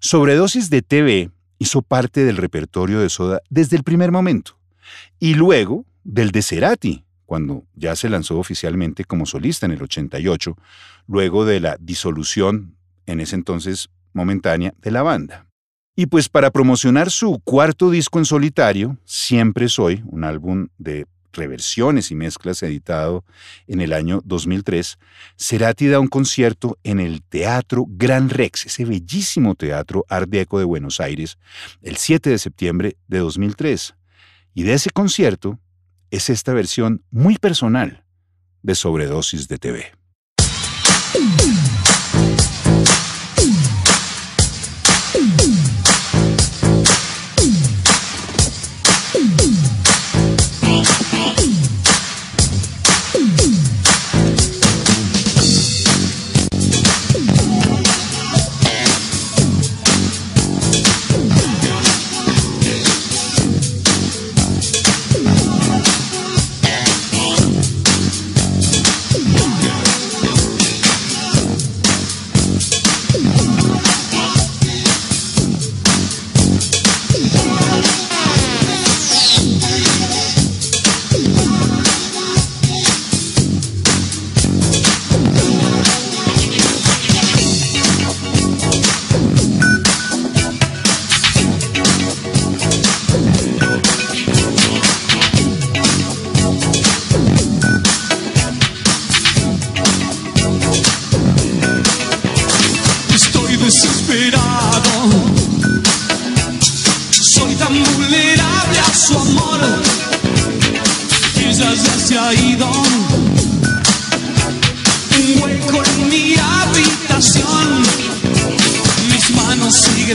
Sobredosis 0.00 0.70
de 0.70 0.82
TV 0.82 1.30
hizo 1.58 1.82
parte 1.82 2.24
del 2.24 2.36
repertorio 2.36 3.00
de 3.00 3.08
Soda 3.08 3.40
desde 3.50 3.76
el 3.76 3.82
primer 3.82 4.12
momento 4.12 4.58
y 5.18 5.34
luego 5.34 5.84
del 6.04 6.30
de 6.30 6.42
Cerati, 6.42 7.04
cuando 7.26 7.64
ya 7.74 7.96
se 7.96 8.08
lanzó 8.08 8.38
oficialmente 8.38 9.04
como 9.04 9.26
solista 9.26 9.66
en 9.66 9.72
el 9.72 9.82
88, 9.82 10.56
luego 11.06 11.44
de 11.44 11.60
la 11.60 11.76
disolución, 11.80 12.76
en 13.06 13.20
ese 13.20 13.34
entonces 13.34 13.88
momentánea, 14.12 14.74
de 14.80 14.90
la 14.90 15.02
banda. 15.02 15.43
Y 15.96 16.06
pues 16.06 16.28
para 16.28 16.50
promocionar 16.50 17.10
su 17.10 17.38
cuarto 17.44 17.90
disco 17.90 18.18
en 18.18 18.24
solitario, 18.24 18.98
Siempre 19.04 19.68
Soy, 19.68 20.02
un 20.06 20.24
álbum 20.24 20.68
de 20.76 21.06
reversiones 21.32 22.10
y 22.10 22.14
mezclas 22.14 22.62
editado 22.62 23.24
en 23.66 23.80
el 23.80 23.92
año 23.92 24.20
2003, 24.24 24.98
Cerati 25.36 25.86
da 25.86 26.00
un 26.00 26.08
concierto 26.08 26.78
en 26.82 27.00
el 27.00 27.22
Teatro 27.22 27.84
Gran 27.88 28.28
Rex, 28.28 28.66
ese 28.66 28.84
bellísimo 28.84 29.54
teatro 29.54 30.04
Art 30.08 30.28
Deco 30.28 30.58
de 30.58 30.64
Buenos 30.64 31.00
Aires, 31.00 31.38
el 31.82 31.96
7 31.96 32.30
de 32.30 32.38
septiembre 32.38 32.96
de 33.06 33.18
2003. 33.18 33.94
Y 34.54 34.62
de 34.62 34.74
ese 34.74 34.90
concierto 34.90 35.58
es 36.10 36.30
esta 36.30 36.52
versión 36.52 37.02
muy 37.10 37.38
personal 37.38 38.04
de 38.62 38.74
Sobredosis 38.74 39.48
de 39.48 39.58
TV. 39.58 39.92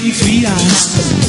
Manos 0.02 1.29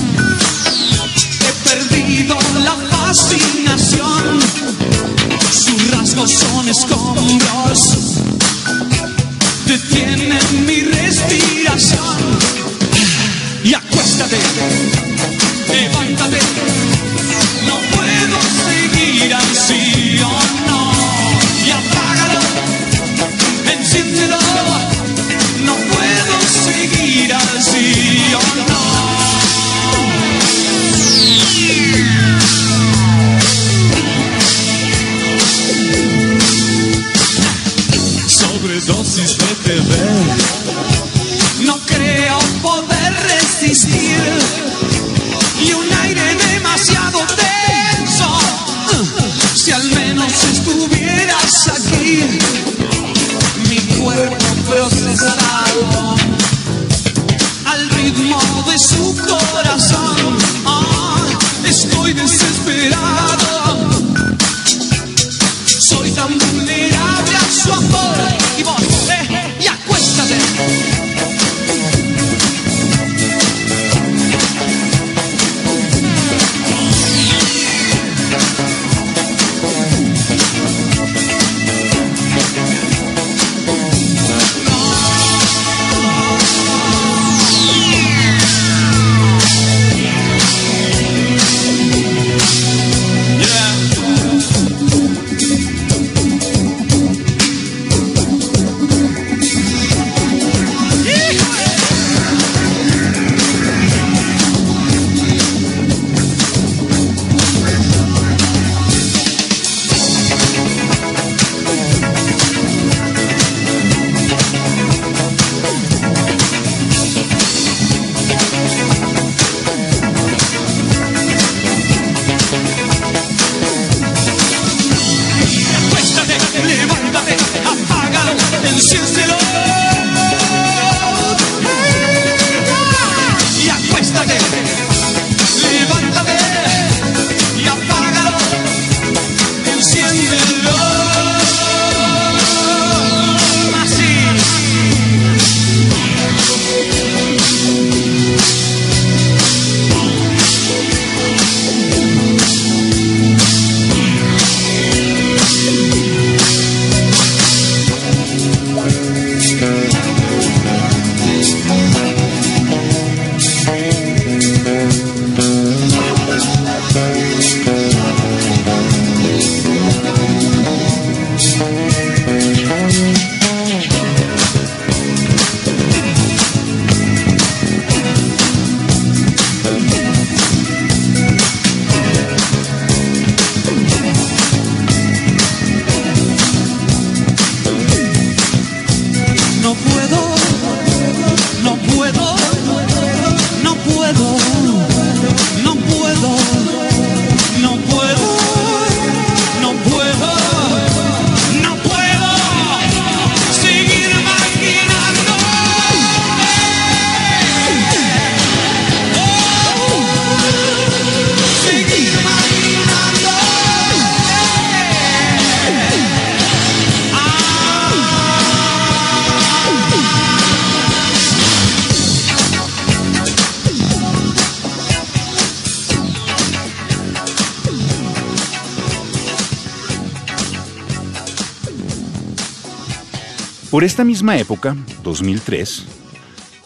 Por 233.81 233.87
esta 233.87 234.05
misma 234.05 234.37
época, 234.37 234.77
2003, 235.03 235.87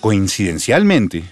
coincidencialmente, 0.01 1.23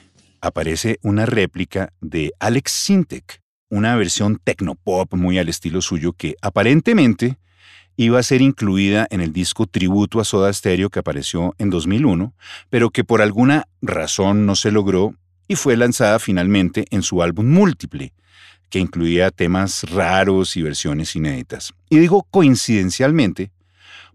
aparece 0.40 1.00
una 1.02 1.26
réplica 1.26 1.92
de 2.00 2.30
Alex 2.38 2.70
Sintek, 2.70 3.40
una 3.68 3.96
versión 3.96 4.38
tecnopop 4.44 5.12
muy 5.14 5.40
al 5.40 5.48
estilo 5.48 5.82
suyo 5.82 6.12
que 6.12 6.36
aparentemente 6.40 7.36
iba 7.96 8.20
a 8.20 8.22
ser 8.22 8.42
incluida 8.42 9.08
en 9.10 9.22
el 9.22 9.32
disco 9.32 9.66
tributo 9.66 10.20
a 10.20 10.24
Soda 10.24 10.52
Stereo 10.52 10.88
que 10.88 11.00
apareció 11.00 11.56
en 11.58 11.70
2001, 11.70 12.32
pero 12.70 12.90
que 12.90 13.02
por 13.02 13.20
alguna 13.20 13.66
razón 13.80 14.46
no 14.46 14.54
se 14.54 14.70
logró 14.70 15.16
y 15.48 15.56
fue 15.56 15.76
lanzada 15.76 16.20
finalmente 16.20 16.84
en 16.90 17.02
su 17.02 17.24
álbum 17.24 17.46
múltiple, 17.46 18.12
que 18.70 18.78
incluía 18.78 19.32
temas 19.32 19.82
raros 19.90 20.56
y 20.56 20.62
versiones 20.62 21.16
inéditas. 21.16 21.74
Y 21.90 21.98
digo 21.98 22.24
coincidencialmente, 22.30 23.50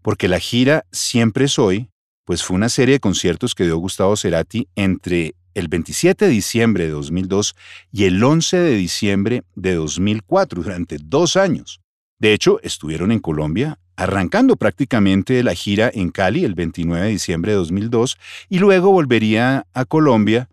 porque 0.07 0.29
la 0.29 0.39
gira 0.39 0.85
Siempre 0.93 1.49
Soy, 1.49 1.89
pues 2.23 2.41
fue 2.41 2.55
una 2.55 2.69
serie 2.69 2.93
de 2.93 2.99
conciertos 3.01 3.53
que 3.53 3.65
dio 3.65 3.75
Gustavo 3.75 4.15
Cerati 4.15 4.69
entre 4.77 5.35
el 5.53 5.67
27 5.67 6.23
de 6.23 6.31
diciembre 6.31 6.85
de 6.85 6.91
2002 6.91 7.55
y 7.91 8.05
el 8.05 8.23
11 8.23 8.55
de 8.55 8.75
diciembre 8.75 9.43
de 9.55 9.73
2004, 9.73 10.63
durante 10.63 10.97
dos 11.03 11.35
años. 11.35 11.81
De 12.19 12.31
hecho, 12.31 12.61
estuvieron 12.63 13.11
en 13.11 13.19
Colombia, 13.19 13.79
arrancando 13.97 14.55
prácticamente 14.55 15.43
la 15.43 15.53
gira 15.53 15.91
en 15.93 16.11
Cali 16.11 16.45
el 16.45 16.55
29 16.55 17.05
de 17.05 17.11
diciembre 17.11 17.51
de 17.51 17.57
2002 17.57 18.17
y 18.47 18.59
luego 18.59 18.93
volvería 18.93 19.67
a 19.73 19.83
Colombia 19.83 20.47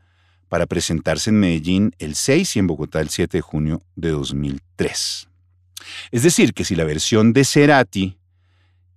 para 0.49 0.67
presentarse 0.67 1.31
en 1.31 1.39
Medellín 1.39 1.95
el 2.01 2.17
6 2.17 2.57
y 2.57 2.59
en 2.59 2.67
Bogotá 2.67 3.01
el 3.01 3.09
7 3.09 3.39
de 3.39 3.43
junio 3.43 3.83
de 3.95 4.11
2003. 4.11 5.29
Es 6.11 6.23
decir, 6.25 6.55
que 6.55 6.65
si 6.65 6.75
la 6.75 6.83
versión 6.83 7.33
de 7.33 7.45
Cerati 7.45 8.17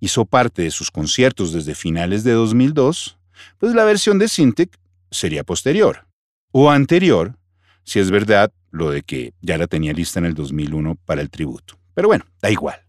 hizo 0.00 0.24
parte 0.24 0.62
de 0.62 0.70
sus 0.70 0.90
conciertos 0.90 1.52
desde 1.52 1.74
finales 1.74 2.24
de 2.24 2.32
2002, 2.32 3.18
pues 3.58 3.74
la 3.74 3.84
versión 3.84 4.18
de 4.18 4.28
Syntec 4.28 4.78
sería 5.10 5.44
posterior. 5.44 6.06
O 6.50 6.70
anterior, 6.70 7.36
si 7.84 7.98
es 7.98 8.10
verdad 8.10 8.52
lo 8.70 8.90
de 8.90 9.02
que 9.02 9.32
ya 9.40 9.58
la 9.58 9.66
tenía 9.66 9.92
lista 9.92 10.18
en 10.18 10.26
el 10.26 10.34
2001 10.34 10.96
para 11.04 11.20
el 11.20 11.30
tributo. 11.30 11.78
Pero 11.94 12.08
bueno, 12.08 12.24
da 12.40 12.50
igual. 12.50 12.80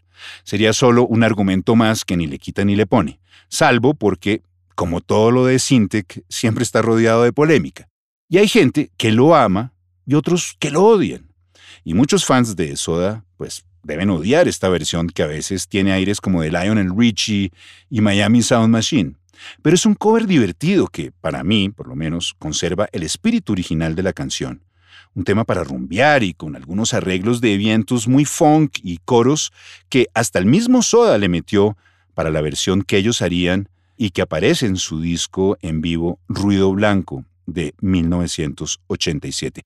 Sería 0.44 0.72
solo 0.72 1.06
un 1.06 1.24
argumento 1.24 1.74
más 1.76 2.04
que 2.04 2.16
ni 2.16 2.26
le 2.26 2.38
quita 2.38 2.64
ni 2.64 2.76
le 2.76 2.86
pone, 2.86 3.20
salvo 3.48 3.94
porque, 3.94 4.42
como 4.74 5.00
todo 5.00 5.30
lo 5.30 5.46
de 5.46 5.58
Syntec, 5.58 6.22
siempre 6.28 6.62
está 6.62 6.82
rodeado 6.82 7.24
de 7.24 7.32
polémica. 7.32 7.88
Y 8.28 8.38
hay 8.38 8.48
gente 8.48 8.90
que 8.96 9.12
lo 9.12 9.34
ama 9.34 9.72
y 10.06 10.14
otros 10.14 10.56
que 10.58 10.70
lo 10.70 10.84
odian. 10.84 11.32
Y 11.84 11.94
muchos 11.94 12.24
fans 12.24 12.56
de 12.56 12.76
Soda, 12.76 13.24
pues, 13.36 13.64
deben 13.82 14.10
odiar 14.10 14.48
esta 14.48 14.68
versión 14.68 15.08
que 15.08 15.22
a 15.22 15.26
veces 15.26 15.68
tiene 15.68 15.92
aires 15.92 16.20
como 16.20 16.42
de 16.42 16.50
Lionel 16.50 16.92
Richie 16.96 17.52
y 17.88 18.00
Miami 18.00 18.42
Sound 18.42 18.70
Machine. 18.72 19.14
Pero 19.62 19.74
es 19.74 19.86
un 19.86 19.94
cover 19.94 20.26
divertido 20.26 20.86
que, 20.86 21.12
para 21.12 21.42
mí, 21.44 21.70
por 21.70 21.88
lo 21.88 21.96
menos, 21.96 22.34
conserva 22.38 22.88
el 22.92 23.02
espíritu 23.02 23.52
original 23.52 23.94
de 23.94 24.02
la 24.02 24.12
canción. 24.12 24.62
Un 25.14 25.24
tema 25.24 25.44
para 25.44 25.64
rumbear 25.64 26.22
y 26.22 26.34
con 26.34 26.54
algunos 26.56 26.94
arreglos 26.94 27.40
de 27.40 27.56
vientos 27.56 28.06
muy 28.06 28.24
funk 28.24 28.78
y 28.82 28.98
coros 28.98 29.52
que 29.88 30.06
hasta 30.14 30.38
el 30.38 30.46
mismo 30.46 30.82
Soda 30.82 31.18
le 31.18 31.28
metió 31.28 31.76
para 32.14 32.30
la 32.30 32.40
versión 32.40 32.82
que 32.82 32.96
ellos 32.96 33.22
harían 33.22 33.68
y 33.96 34.10
que 34.10 34.22
aparece 34.22 34.66
en 34.66 34.76
su 34.76 35.00
disco 35.00 35.58
en 35.62 35.80
vivo 35.80 36.20
Ruido 36.28 36.72
Blanco 36.72 37.24
de 37.46 37.74
1987. 37.80 39.62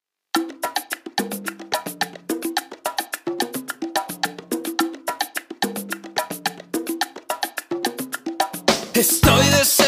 Estoy 8.95 9.45
desesperado. 9.47 9.84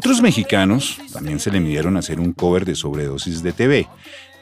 Otros 0.00 0.22
mexicanos 0.22 0.98
también 1.12 1.38
se 1.40 1.50
le 1.50 1.60
midieron 1.60 1.94
a 1.94 1.98
hacer 1.98 2.20
un 2.20 2.32
cover 2.32 2.64
de 2.64 2.74
sobredosis 2.74 3.42
de 3.42 3.52
TV, 3.52 3.86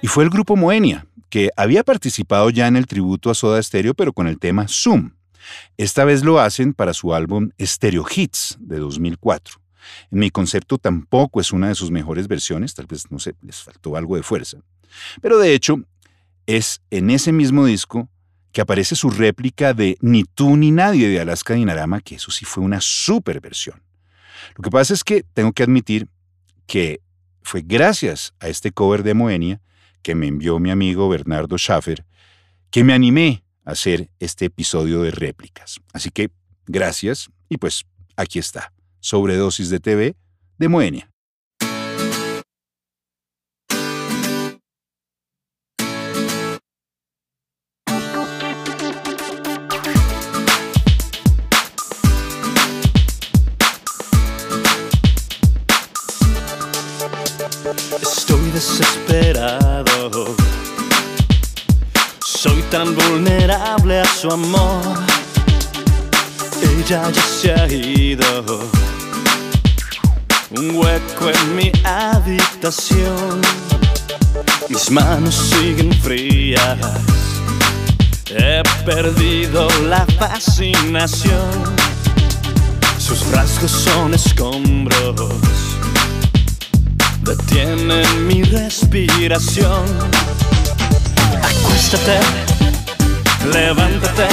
y 0.01 0.07
fue 0.07 0.23
el 0.23 0.31
grupo 0.31 0.55
Moenia, 0.55 1.05
que 1.31 1.51
había 1.57 1.83
participado 1.83 2.49
ya 2.51 2.69
en 2.69 2.77
el 2.77 2.87
tributo 2.87 3.29
a 3.29 3.35
Soda 3.35 3.61
Stereo, 3.61 3.93
pero 3.93 4.13
con 4.13 4.29
el 4.29 4.39
tema 4.39 4.67
Zoom. 4.69 5.15
Esta 5.77 6.05
vez 6.05 6.23
lo 6.23 6.39
hacen 6.39 6.75
para 6.75 6.95
su 6.95 7.13
álbum 7.13 7.51
Stereo 7.61 8.07
Hits 8.09 8.57
de 8.61 8.79
2004. 8.79 9.57
En 10.13 10.21
mi 10.21 10.31
concepto 10.31 10.79
tampoco 10.79 11.41
es 11.41 11.53
una 11.53 11.67
de 11.67 11.75
sus 11.75 11.91
mejores 11.91 12.29
versiones, 12.29 12.73
tal 12.73 12.87
vez, 12.87 13.11
no 13.11 13.19
sé, 13.19 13.35
les 13.43 13.61
faltó 13.61 13.97
algo 13.97 14.15
de 14.15 14.23
fuerza. 14.23 14.59
Pero 15.21 15.41
de 15.41 15.55
hecho, 15.55 15.83
es 16.47 16.83
en 16.93 17.11
ese 17.11 17.33
mismo 17.33 17.67
disco 17.67 18.09
que 18.53 18.61
aparece 18.61 18.95
su 18.95 19.11
réplica 19.11 19.75
de 19.75 19.99
Ni 20.03 20.23
tú 20.23 20.57
ni 20.57 20.71
nadie 20.71 21.09
de 21.09 21.19
Alaska 21.19 21.55
Dinarama, 21.55 22.01
que 22.01 22.15
eso 22.15 22.31
sí 22.31 22.45
fue 22.45 22.63
una 22.63 22.81
super 22.81 23.41
versión. 23.41 23.83
Lo 24.57 24.63
que 24.63 24.71
pasa 24.71 24.95
es 24.95 25.05
que 25.05 25.25
tengo 25.35 25.53
que 25.53 25.63
admitir 25.63 26.09
que 26.67 27.01
fue 27.43 27.63
gracias 27.65 28.35
a 28.41 28.49
este 28.49 28.73
cover 28.73 29.03
de 29.03 29.15
Moenia 29.15 29.61
que 30.03 30.15
me 30.15 30.27
envió 30.27 30.59
mi 30.59 30.71
amigo 30.71 31.09
Bernardo 31.09 31.57
Schaffer 31.57 32.05
que 32.71 32.85
me 32.85 32.93
animé 32.93 33.43
a 33.65 33.73
hacer 33.73 34.11
este 34.19 34.47
episodio 34.47 35.03
de 35.03 35.11
réplicas. 35.11 35.81
Así 35.93 36.11
que 36.11 36.31
gracias 36.67 37.31
y 37.49 37.57
pues 37.57 37.87
aquí 38.17 38.39
está, 38.39 38.73
Sobredosis 39.01 39.71
de 39.71 39.81
TV 39.81 40.17
de 40.59 40.69
Moenia. 40.69 41.11
Su 64.21 64.31
amor. 64.31 64.83
Ella 66.63 67.11
ya 67.11 67.23
se 67.23 67.53
ha 67.53 67.67
ido. 67.69 68.69
Un 70.51 70.77
hueco 70.77 71.31
en 71.31 71.57
mi 71.57 71.73
habitación. 71.85 73.41
Mis 74.69 74.91
manos 74.91 75.35
siguen 75.35 75.93
frías. 76.03 76.79
He 78.31 78.63
perdido 78.85 79.69
la 79.89 80.05
fascinación. 80.19 81.77
Sus 82.99 83.25
rasgos 83.31 83.71
son 83.71 84.15
escombros 84.15 85.49
detienen 87.29 88.27
mi 88.27 88.43
respiración. 88.43 89.85
Acuéstate, 91.43 92.21
levántate, 93.53 94.29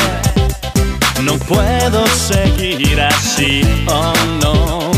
no 1.24 1.38
puedo 1.40 2.06
seguir 2.08 3.02
así, 3.02 3.62
oh 3.88 4.14
no, 4.42 4.92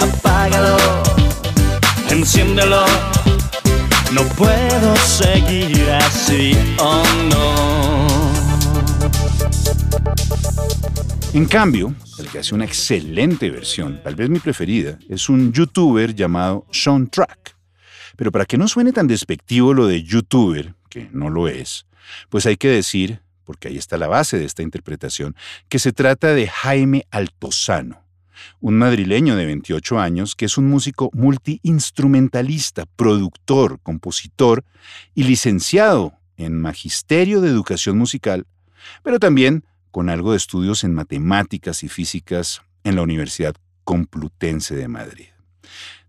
apágalo, 0.00 0.76
enciéndelo, 2.08 2.84
no 4.12 4.22
puedo 4.36 4.96
seguir 4.96 5.90
así, 5.90 6.56
oh 6.78 7.02
no. 7.30 8.30
En 11.32 11.44
cambio, 11.44 11.94
el 12.18 12.26
que 12.26 12.40
hace 12.40 12.56
una 12.56 12.64
excelente 12.64 13.50
versión, 13.50 14.00
tal 14.02 14.16
vez 14.16 14.28
mi 14.28 14.40
preferida, 14.40 14.98
es 15.08 15.28
un 15.28 15.52
youtuber 15.52 16.12
llamado 16.12 16.66
Sean 16.72 17.08
Track. 17.08 17.56
Pero 18.16 18.32
para 18.32 18.44
que 18.44 18.58
no 18.58 18.66
suene 18.66 18.92
tan 18.92 19.06
despectivo 19.06 19.72
lo 19.72 19.86
de 19.86 20.02
youtuber, 20.02 20.74
que 20.88 21.08
no 21.12 21.30
lo 21.30 21.46
es, 21.46 21.86
pues 22.28 22.46
hay 22.46 22.56
que 22.56 22.68
decir, 22.68 23.20
porque 23.50 23.66
ahí 23.66 23.76
está 23.76 23.98
la 23.98 24.06
base 24.06 24.38
de 24.38 24.44
esta 24.44 24.62
interpretación, 24.62 25.34
que 25.68 25.80
se 25.80 25.90
trata 25.90 26.34
de 26.34 26.46
Jaime 26.46 27.08
Altozano, 27.10 28.04
un 28.60 28.78
madrileño 28.78 29.34
de 29.34 29.44
28 29.44 29.98
años 29.98 30.36
que 30.36 30.44
es 30.44 30.56
un 30.56 30.68
músico 30.68 31.10
multiinstrumentalista, 31.14 32.86
productor, 32.94 33.80
compositor 33.82 34.64
y 35.16 35.24
licenciado 35.24 36.14
en 36.36 36.60
Magisterio 36.60 37.40
de 37.40 37.48
Educación 37.48 37.98
Musical, 37.98 38.46
pero 39.02 39.18
también 39.18 39.64
con 39.90 40.10
algo 40.10 40.30
de 40.30 40.36
estudios 40.36 40.84
en 40.84 40.94
matemáticas 40.94 41.82
y 41.82 41.88
físicas 41.88 42.62
en 42.84 42.94
la 42.94 43.02
Universidad 43.02 43.56
Complutense 43.82 44.76
de 44.76 44.86
Madrid. 44.86 45.26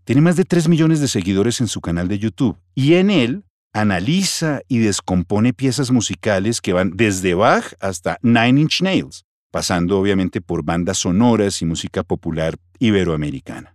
Tiene 0.04 0.20
más 0.22 0.36
de 0.36 0.44
3 0.44 0.68
millones 0.68 1.00
de 1.00 1.08
seguidores 1.08 1.60
en 1.60 1.66
su 1.66 1.80
canal 1.80 2.06
de 2.06 2.20
YouTube 2.20 2.56
y 2.76 2.94
en 2.94 3.10
él 3.10 3.42
analiza 3.72 4.60
y 4.68 4.78
descompone 4.78 5.52
piezas 5.52 5.90
musicales 5.90 6.60
que 6.60 6.72
van 6.72 6.92
desde 6.94 7.34
Bach 7.34 7.74
hasta 7.80 8.18
Nine 8.22 8.60
Inch 8.60 8.82
Nails, 8.82 9.24
pasando 9.50 9.98
obviamente 9.98 10.40
por 10.40 10.62
bandas 10.62 10.98
sonoras 10.98 11.62
y 11.62 11.66
música 11.66 12.02
popular 12.02 12.56
iberoamericana. 12.78 13.74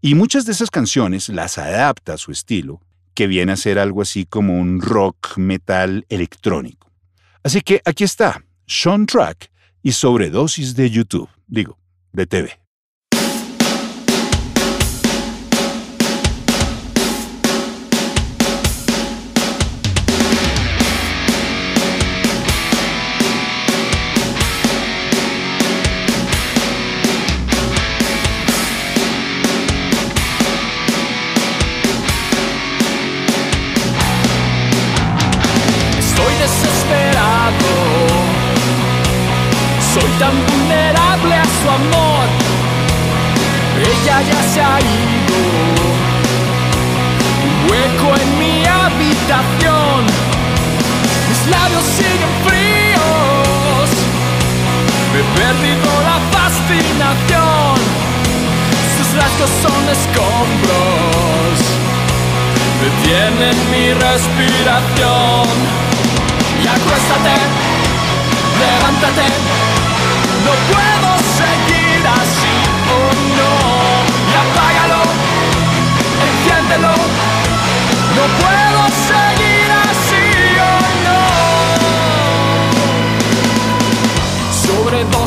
Y 0.00 0.14
muchas 0.14 0.46
de 0.46 0.52
esas 0.52 0.70
canciones 0.70 1.28
las 1.28 1.58
adapta 1.58 2.14
a 2.14 2.18
su 2.18 2.32
estilo, 2.32 2.80
que 3.14 3.26
viene 3.26 3.52
a 3.52 3.56
ser 3.56 3.78
algo 3.78 4.02
así 4.02 4.24
como 4.24 4.58
un 4.58 4.80
rock 4.80 5.36
metal 5.36 6.06
electrónico. 6.08 6.90
Así 7.42 7.60
que 7.60 7.82
aquí 7.84 8.04
está, 8.04 8.44
Sean 8.66 9.06
Track 9.06 9.50
y 9.82 9.92
sobredosis 9.92 10.74
de 10.74 10.90
YouTube, 10.90 11.28
digo, 11.46 11.78
de 12.12 12.26
TV. 12.26 12.60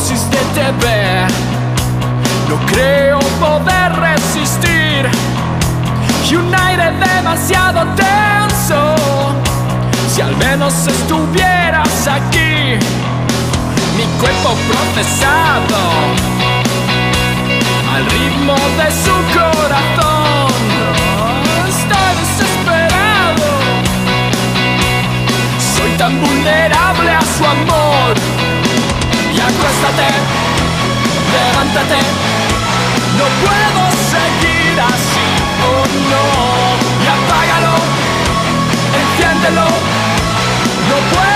Sobredosis 0.03 0.29
de 0.29 0.37
TV. 0.53 1.27
No 2.49 2.57
creo 2.67 3.19
poder 3.39 3.93
resistir. 3.95 5.09
Y 6.29 6.35
un 6.35 6.53
aire 6.53 6.91
demasiado 6.91 7.85
tenso. 7.95 8.95
Si 10.13 10.21
al 10.21 10.35
menos 10.37 10.73
estuvieras 10.87 12.07
aquí, 12.07 12.77
mi 13.95 14.03
cuerpo 14.19 14.55
procesado 14.67 15.79
al 17.93 18.05
ritmo 18.05 18.55
de 18.79 18.91
su 19.03 19.15
corazón. 19.39 20.53
Estoy 21.67 22.11
desesperado, 22.19 23.45
soy 25.77 25.91
tan 25.97 26.19
vulnerable 26.19 27.11
a 27.11 27.21
su 27.21 27.45
amor. 27.45 27.82
No 31.75 33.25
puedo 33.41 33.91
seguir 34.11 34.79
así, 34.79 35.27
oh 35.65 35.85
no, 36.11 36.23
y 37.03 37.07
apágalo, 37.07 37.75
enciéndelo. 39.01 39.65
No 40.89 40.97
puedo 41.15 41.32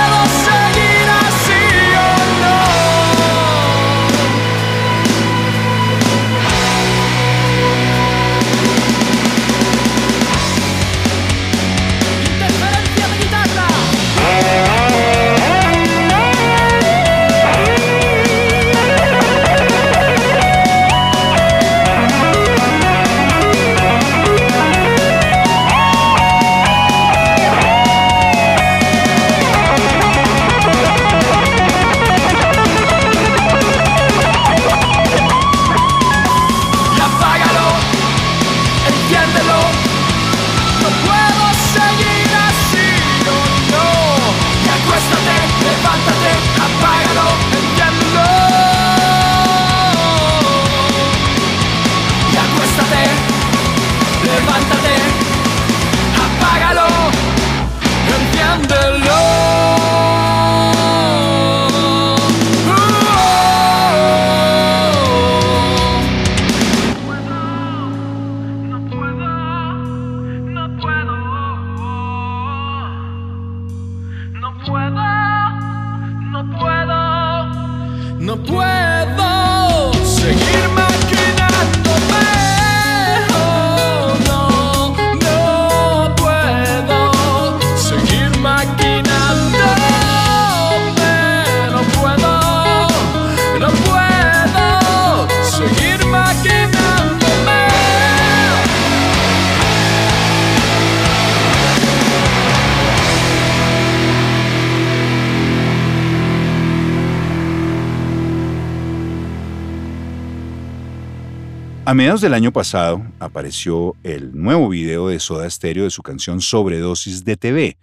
A 111.87 111.93
mediados 111.93 112.19
del 112.19 112.33
año 112.33 112.51
pasado 112.51 113.01
apareció 113.17 113.95
el 114.03 114.37
nuevo 114.37 114.67
video 114.67 115.07
de 115.07 115.21
Soda 115.21 115.49
Stereo 115.49 115.85
de 115.85 115.89
su 115.89 116.03
canción 116.03 116.41
Sobredosis 116.41 117.23
de 117.23 117.37
TV, 117.37 117.77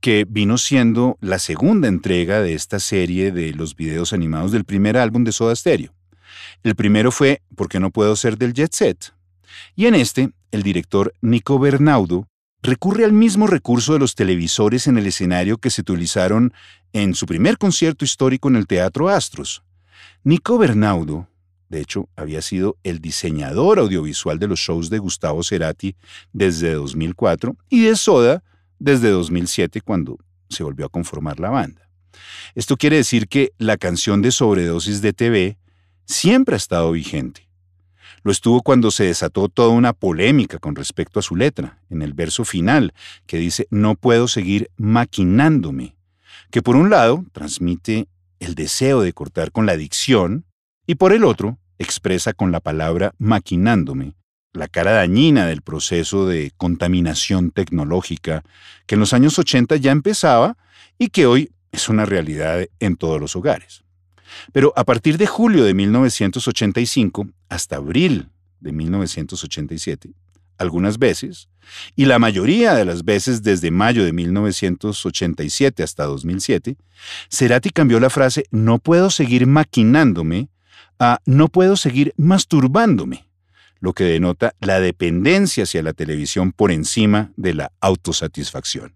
que 0.00 0.24
vino 0.26 0.56
siendo 0.56 1.18
la 1.20 1.38
segunda 1.38 1.86
entrega 1.86 2.40
de 2.40 2.54
esta 2.54 2.80
serie 2.80 3.30
de 3.30 3.52
los 3.52 3.76
videos 3.76 4.14
animados 4.14 4.52
del 4.52 4.64
primer 4.64 4.96
álbum 4.96 5.22
de 5.24 5.32
Soda 5.32 5.54
Stereo. 5.54 5.92
El 6.62 6.76
primero 6.76 7.12
fue 7.12 7.42
¿Por 7.54 7.68
qué 7.68 7.78
no 7.78 7.90
puedo 7.90 8.16
ser 8.16 8.38
del 8.38 8.54
Jet 8.54 8.72
Set? 8.72 9.12
Y 9.76 9.84
en 9.84 9.96
este, 9.96 10.30
el 10.50 10.62
director 10.62 11.12
Nico 11.20 11.58
Bernaudo 11.58 12.28
recurre 12.62 13.04
al 13.04 13.12
mismo 13.12 13.46
recurso 13.46 13.92
de 13.92 13.98
los 13.98 14.14
televisores 14.14 14.86
en 14.86 14.96
el 14.96 15.06
escenario 15.06 15.58
que 15.58 15.68
se 15.68 15.82
utilizaron 15.82 16.54
en 16.94 17.14
su 17.14 17.26
primer 17.26 17.58
concierto 17.58 18.06
histórico 18.06 18.48
en 18.48 18.56
el 18.56 18.66
Teatro 18.66 19.10
Astros. 19.10 19.62
Nico 20.24 20.56
Bernaudo 20.56 21.28
de 21.72 21.80
hecho, 21.80 22.10
había 22.16 22.42
sido 22.42 22.76
el 22.84 23.00
diseñador 23.00 23.78
audiovisual 23.78 24.38
de 24.38 24.46
los 24.46 24.60
shows 24.60 24.90
de 24.90 24.98
Gustavo 24.98 25.42
Cerati 25.42 25.96
desde 26.34 26.74
2004 26.74 27.56
y 27.70 27.84
de 27.84 27.96
Soda 27.96 28.44
desde 28.78 29.08
2007 29.08 29.80
cuando 29.80 30.18
se 30.50 30.64
volvió 30.64 30.84
a 30.84 30.90
conformar 30.90 31.40
la 31.40 31.48
banda. 31.48 31.88
Esto 32.54 32.76
quiere 32.76 32.96
decir 32.96 33.26
que 33.26 33.52
la 33.56 33.78
canción 33.78 34.20
de 34.20 34.32
sobredosis 34.32 35.00
de 35.00 35.14
TV 35.14 35.56
siempre 36.04 36.56
ha 36.56 36.58
estado 36.58 36.92
vigente. 36.92 37.48
Lo 38.22 38.32
estuvo 38.32 38.60
cuando 38.60 38.90
se 38.90 39.04
desató 39.04 39.48
toda 39.48 39.70
una 39.70 39.94
polémica 39.94 40.58
con 40.58 40.76
respecto 40.76 41.20
a 41.20 41.22
su 41.22 41.36
letra, 41.36 41.78
en 41.88 42.02
el 42.02 42.12
verso 42.12 42.44
final, 42.44 42.92
que 43.24 43.38
dice, 43.38 43.66
no 43.70 43.94
puedo 43.94 44.28
seguir 44.28 44.70
maquinándome, 44.76 45.96
que 46.50 46.60
por 46.60 46.76
un 46.76 46.90
lado 46.90 47.24
transmite 47.32 48.08
el 48.40 48.54
deseo 48.54 49.00
de 49.00 49.14
cortar 49.14 49.52
con 49.52 49.64
la 49.64 49.72
adicción 49.72 50.44
y 50.86 50.96
por 50.96 51.14
el 51.14 51.24
otro 51.24 51.58
expresa 51.82 52.32
con 52.32 52.52
la 52.52 52.60
palabra 52.60 53.14
maquinándome 53.18 54.14
la 54.52 54.68
cara 54.68 54.92
dañina 54.92 55.46
del 55.46 55.62
proceso 55.62 56.26
de 56.26 56.52
contaminación 56.56 57.50
tecnológica 57.50 58.44
que 58.86 58.96
en 58.96 59.00
los 59.00 59.12
años 59.12 59.38
80 59.38 59.76
ya 59.76 59.92
empezaba 59.92 60.56
y 60.98 61.08
que 61.08 61.26
hoy 61.26 61.50
es 61.72 61.88
una 61.88 62.04
realidad 62.04 62.66
en 62.80 62.96
todos 62.96 63.20
los 63.20 63.34
hogares. 63.34 63.82
Pero 64.52 64.72
a 64.76 64.84
partir 64.84 65.18
de 65.18 65.26
julio 65.26 65.64
de 65.64 65.74
1985 65.74 67.28
hasta 67.48 67.76
abril 67.76 68.28
de 68.60 68.72
1987, 68.72 70.10
algunas 70.58 70.98
veces, 70.98 71.48
y 71.96 72.04
la 72.04 72.18
mayoría 72.18 72.74
de 72.74 72.84
las 72.84 73.04
veces 73.04 73.42
desde 73.42 73.70
mayo 73.70 74.04
de 74.04 74.12
1987 74.12 75.82
hasta 75.82 76.04
2007, 76.04 76.76
Cerati 77.30 77.70
cambió 77.70 77.98
la 78.00 78.10
frase 78.10 78.44
no 78.50 78.78
puedo 78.78 79.10
seguir 79.10 79.46
maquinándome 79.46 80.48
no 81.26 81.48
puedo 81.48 81.76
seguir 81.76 82.14
masturbándome, 82.16 83.26
lo 83.80 83.92
que 83.92 84.04
denota 84.04 84.54
la 84.60 84.80
dependencia 84.80 85.64
hacia 85.64 85.82
la 85.82 85.92
televisión 85.92 86.52
por 86.52 86.70
encima 86.70 87.32
de 87.36 87.54
la 87.54 87.72
autosatisfacción. 87.80 88.94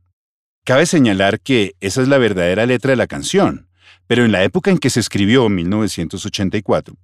Cabe 0.64 0.86
señalar 0.86 1.40
que 1.40 1.74
esa 1.80 2.02
es 2.02 2.08
la 2.08 2.18
verdadera 2.18 2.66
letra 2.66 2.90
de 2.90 2.96
la 2.96 3.06
canción, 3.06 3.68
pero 4.06 4.24
en 4.24 4.32
la 4.32 4.44
época 4.44 4.70
en 4.70 4.78
que 4.78 4.90
se 4.90 5.00
escribió, 5.00 5.46
en 5.46 5.56
1984, 5.56 6.96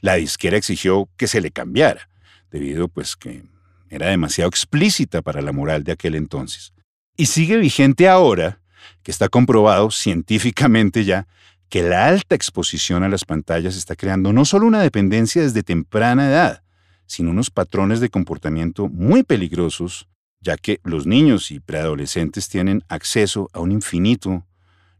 la 0.00 0.14
disquera 0.14 0.56
exigió 0.56 1.08
que 1.16 1.26
se 1.26 1.40
le 1.40 1.50
cambiara, 1.50 2.08
debido 2.50 2.88
pues 2.88 3.16
que 3.16 3.42
era 3.88 4.08
demasiado 4.08 4.48
explícita 4.48 5.22
para 5.22 5.42
la 5.42 5.52
moral 5.52 5.84
de 5.84 5.92
aquel 5.92 6.14
entonces. 6.14 6.72
Y 7.16 7.26
sigue 7.26 7.56
vigente 7.56 8.08
ahora, 8.08 8.60
que 9.02 9.10
está 9.10 9.28
comprobado 9.28 9.90
científicamente 9.90 11.04
ya, 11.04 11.26
que 11.68 11.82
la 11.82 12.06
alta 12.06 12.34
exposición 12.34 13.02
a 13.02 13.08
las 13.08 13.24
pantallas 13.24 13.76
está 13.76 13.96
creando 13.96 14.32
no 14.32 14.44
solo 14.44 14.66
una 14.66 14.80
dependencia 14.80 15.42
desde 15.42 15.62
temprana 15.62 16.28
edad, 16.28 16.62
sino 17.06 17.30
unos 17.30 17.50
patrones 17.50 18.00
de 18.00 18.10
comportamiento 18.10 18.88
muy 18.88 19.22
peligrosos, 19.22 20.08
ya 20.40 20.56
que 20.56 20.80
los 20.84 21.06
niños 21.06 21.50
y 21.50 21.60
preadolescentes 21.60 22.48
tienen 22.48 22.84
acceso 22.88 23.48
a 23.52 23.60
un 23.60 23.72
infinito 23.72 24.46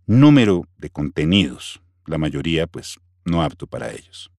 número 0.07 0.67
de 0.79 0.91
contenidos, 0.91 1.81
la 2.07 2.19
mayoría 2.19 2.67
pues 2.67 2.99
no 3.25 3.43
apto 3.43 3.67
para 3.67 3.91
ellos. 3.91 4.31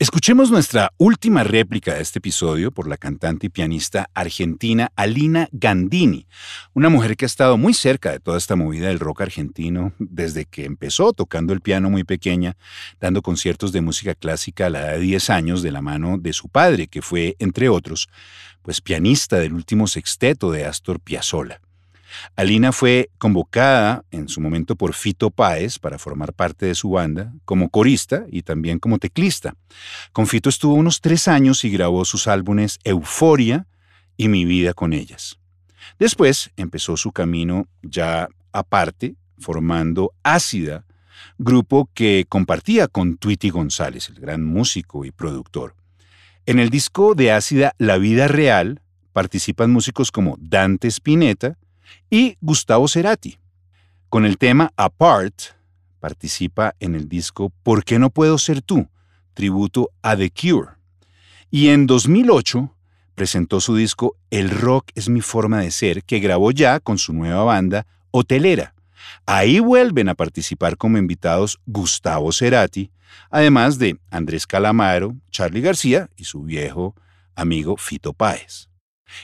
Escuchemos 0.00 0.52
nuestra 0.52 0.92
última 0.96 1.42
réplica 1.42 1.94
de 1.94 2.02
este 2.02 2.20
episodio 2.20 2.70
por 2.70 2.86
la 2.86 2.96
cantante 2.96 3.48
y 3.48 3.50
pianista 3.50 4.08
argentina 4.14 4.92
Alina 4.94 5.48
Gandini, 5.50 6.28
una 6.72 6.88
mujer 6.88 7.16
que 7.16 7.24
ha 7.24 7.26
estado 7.26 7.56
muy 7.56 7.74
cerca 7.74 8.12
de 8.12 8.20
toda 8.20 8.38
esta 8.38 8.54
movida 8.54 8.86
del 8.86 9.00
rock 9.00 9.22
argentino 9.22 9.92
desde 9.98 10.44
que 10.44 10.66
empezó 10.66 11.12
tocando 11.12 11.52
el 11.52 11.62
piano 11.62 11.90
muy 11.90 12.04
pequeña, 12.04 12.56
dando 13.00 13.22
conciertos 13.22 13.72
de 13.72 13.80
música 13.80 14.14
clásica 14.14 14.66
a 14.66 14.70
la 14.70 14.82
edad 14.82 14.92
de 14.92 15.00
10 15.00 15.30
años 15.30 15.62
de 15.62 15.72
la 15.72 15.82
mano 15.82 16.16
de 16.16 16.32
su 16.32 16.48
padre, 16.48 16.86
que 16.86 17.02
fue, 17.02 17.34
entre 17.40 17.68
otros, 17.68 18.08
pues 18.62 18.80
pianista 18.80 19.38
del 19.38 19.52
último 19.52 19.88
sexteto 19.88 20.52
de 20.52 20.64
Astor 20.64 21.00
Piazzolla. 21.00 21.60
Alina 22.36 22.72
fue 22.72 23.10
convocada 23.18 24.04
en 24.10 24.28
su 24.28 24.40
momento 24.40 24.76
por 24.76 24.94
Fito 24.94 25.30
Páez 25.30 25.78
para 25.78 25.98
formar 25.98 26.32
parte 26.32 26.66
de 26.66 26.74
su 26.74 26.90
banda 26.90 27.32
como 27.44 27.68
corista 27.68 28.24
y 28.30 28.42
también 28.42 28.78
como 28.78 28.98
teclista. 28.98 29.54
Con 30.12 30.26
Fito 30.26 30.48
estuvo 30.48 30.74
unos 30.74 31.00
tres 31.00 31.28
años 31.28 31.64
y 31.64 31.70
grabó 31.70 32.04
sus 32.04 32.28
álbumes 32.28 32.78
Euforia 32.84 33.66
y 34.16 34.28
Mi 34.28 34.44
vida 34.44 34.74
con 34.74 34.92
ellas. 34.92 35.38
Después 35.98 36.50
empezó 36.56 36.96
su 36.96 37.12
camino 37.12 37.66
ya 37.82 38.28
aparte, 38.52 39.14
formando 39.38 40.12
Ácida, 40.22 40.84
grupo 41.38 41.88
que 41.94 42.26
compartía 42.28 42.88
con 42.88 43.16
Tweety 43.16 43.50
González, 43.50 44.08
el 44.08 44.20
gran 44.20 44.44
músico 44.44 45.04
y 45.04 45.10
productor. 45.10 45.74
En 46.46 46.58
el 46.58 46.70
disco 46.70 47.14
de 47.14 47.32
Ácida 47.32 47.74
La 47.78 47.98
Vida 47.98 48.26
Real 48.26 48.80
participan 49.12 49.70
músicos 49.70 50.10
como 50.10 50.36
Dante 50.40 50.88
Spinetta, 50.88 51.58
y 52.10 52.36
Gustavo 52.40 52.88
Cerati. 52.88 53.38
Con 54.08 54.24
el 54.24 54.38
tema 54.38 54.72
Apart 54.76 55.34
participa 56.00 56.74
en 56.80 56.94
el 56.94 57.08
disco 57.08 57.52
¿Por 57.62 57.84
qué 57.84 57.98
no 57.98 58.10
puedo 58.10 58.38
ser 58.38 58.62
tú? 58.62 58.88
tributo 59.34 59.90
a 60.02 60.16
The 60.16 60.30
Cure. 60.30 60.70
Y 61.50 61.68
en 61.68 61.86
2008 61.86 62.74
presentó 63.14 63.60
su 63.60 63.76
disco 63.76 64.16
El 64.30 64.50
rock 64.50 64.90
es 64.94 65.08
mi 65.08 65.20
forma 65.20 65.60
de 65.60 65.70
ser, 65.70 66.02
que 66.04 66.18
grabó 66.18 66.50
ya 66.50 66.80
con 66.80 66.98
su 66.98 67.12
nueva 67.12 67.44
banda 67.44 67.86
Hotelera. 68.10 68.74
Ahí 69.26 69.60
vuelven 69.60 70.08
a 70.08 70.14
participar 70.14 70.76
como 70.76 70.98
invitados 70.98 71.60
Gustavo 71.66 72.32
Cerati, 72.32 72.90
además 73.30 73.78
de 73.78 73.98
Andrés 74.10 74.46
Calamaro, 74.46 75.14
Charlie 75.30 75.60
García 75.60 76.10
y 76.16 76.24
su 76.24 76.42
viejo 76.42 76.94
amigo 77.34 77.76
Fito 77.76 78.12
Páez. 78.12 78.68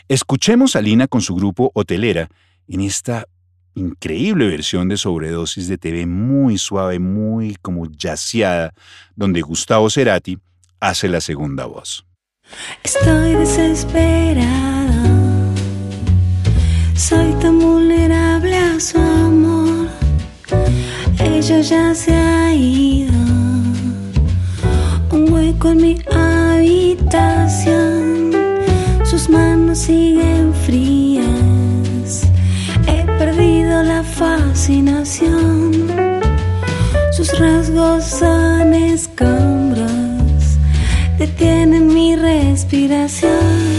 Escuchemos 0.08 0.76
a 0.76 0.80
Lina 0.80 1.08
con 1.08 1.20
su 1.20 1.34
grupo 1.34 1.70
Hotelera 1.74 2.28
en 2.68 2.80
esta 2.80 3.26
increíble 3.74 4.46
versión 4.48 4.88
de 4.88 4.96
sobredosis 4.96 5.68
de 5.68 5.78
TV 5.78 6.06
muy 6.06 6.58
suave, 6.58 6.98
muy 6.98 7.56
como 7.60 7.86
yaceada, 7.90 8.72
donde 9.16 9.42
Gustavo 9.42 9.90
Cerati 9.90 10.38
hace 10.80 11.08
la 11.08 11.20
segunda 11.20 11.66
voz. 11.66 12.06
Estoy 12.82 13.32
desesperada, 13.32 14.92
soy 16.94 17.32
tan 17.40 17.58
vulnerable 17.58 18.56
a 18.56 18.78
su 18.78 18.98
amor, 18.98 19.88
ella 21.18 21.60
ya 21.60 21.94
se 21.94 22.14
ha 22.14 22.54
ido, 22.54 23.14
un 25.10 25.32
hueco 25.32 25.70
en 25.70 25.76
mi 25.78 25.98
habitación, 26.12 27.50
sus 29.04 29.30
manos 29.30 29.78
siguen 29.78 30.33
la 33.82 34.02
fascinación. 34.02 35.72
Sus 37.12 37.38
rasgos 37.38 38.04
son 38.04 38.74
escombros, 38.74 40.58
detienen 41.18 41.86
mi 41.88 42.16
respiración. 42.16 43.73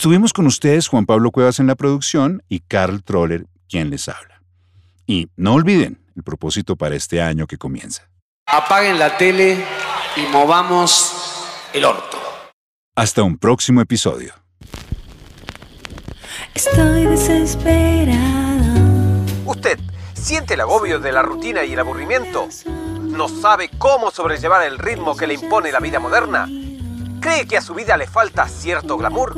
Estuvimos 0.00 0.32
con 0.32 0.46
ustedes 0.46 0.88
Juan 0.88 1.04
Pablo 1.04 1.30
Cuevas 1.30 1.60
en 1.60 1.66
la 1.66 1.74
producción 1.74 2.42
y 2.48 2.60
Carl 2.60 3.02
Troller 3.02 3.44
quien 3.68 3.90
les 3.90 4.08
habla. 4.08 4.40
Y 5.06 5.28
no 5.36 5.52
olviden 5.52 6.00
el 6.16 6.22
propósito 6.22 6.74
para 6.74 6.94
este 6.94 7.20
año 7.20 7.46
que 7.46 7.58
comienza. 7.58 8.08
Apaguen 8.46 8.98
la 8.98 9.18
tele 9.18 9.62
y 10.16 10.22
movamos 10.32 11.44
el 11.74 11.84
orto. 11.84 12.18
Hasta 12.96 13.22
un 13.22 13.36
próximo 13.36 13.82
episodio. 13.82 14.32
Estoy 16.54 17.04
desesperado. 17.04 18.16
¿Usted 19.44 19.78
siente 20.14 20.54
el 20.54 20.62
agobio 20.62 20.98
de 20.98 21.12
la 21.12 21.20
rutina 21.20 21.62
y 21.62 21.74
el 21.74 21.78
aburrimiento? 21.78 22.48
¿No 23.02 23.28
sabe 23.28 23.68
cómo 23.76 24.10
sobrellevar 24.10 24.66
el 24.66 24.78
ritmo 24.78 25.14
que 25.14 25.26
le 25.26 25.34
impone 25.34 25.70
la 25.70 25.80
vida 25.80 26.00
moderna? 26.00 26.48
¿Cree 27.20 27.46
que 27.46 27.58
a 27.58 27.62
su 27.62 27.74
vida 27.74 27.96
le 27.96 28.06
falta 28.06 28.48
cierto 28.48 28.96
glamour? 28.96 29.36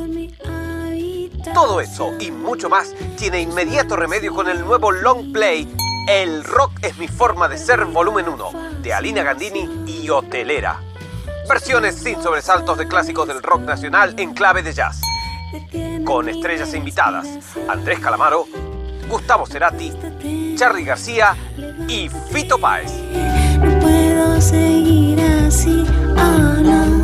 Todo 1.52 1.80
eso 1.80 2.12
y 2.20 2.30
mucho 2.30 2.68
más 2.68 2.94
tiene 3.16 3.40
inmediato 3.40 3.96
remedio 3.96 4.32
con 4.32 4.48
el 4.48 4.64
nuevo 4.64 4.92
long 4.92 5.32
play 5.32 5.68
El 6.08 6.44
rock 6.44 6.72
es 6.82 6.96
mi 6.98 7.08
forma 7.08 7.48
de 7.48 7.58
ser 7.58 7.84
volumen 7.86 8.28
1 8.28 8.52
de 8.80 8.94
Alina 8.94 9.22
Gandini 9.22 9.68
y 9.86 10.08
Hotelera. 10.08 10.80
Versiones 11.48 11.96
sin 11.96 12.22
sobresaltos 12.22 12.78
de 12.78 12.86
clásicos 12.86 13.26
del 13.26 13.42
rock 13.42 13.62
nacional 13.62 14.14
en 14.16 14.32
clave 14.32 14.62
de 14.62 14.72
jazz. 14.72 15.00
Con 16.04 16.28
estrellas 16.28 16.72
invitadas 16.74 17.26
Andrés 17.68 17.98
Calamaro, 17.98 18.46
Gustavo 19.08 19.46
Cerati, 19.46 19.92
Charly 20.56 20.84
García 20.84 21.36
y 21.88 22.08
Fito 22.08 22.58
Páez. 22.58 22.92
Puedo 23.80 24.40
seguir 24.40 25.20
así. 25.20 25.84
Oh 26.16 26.62
no, 26.62 27.01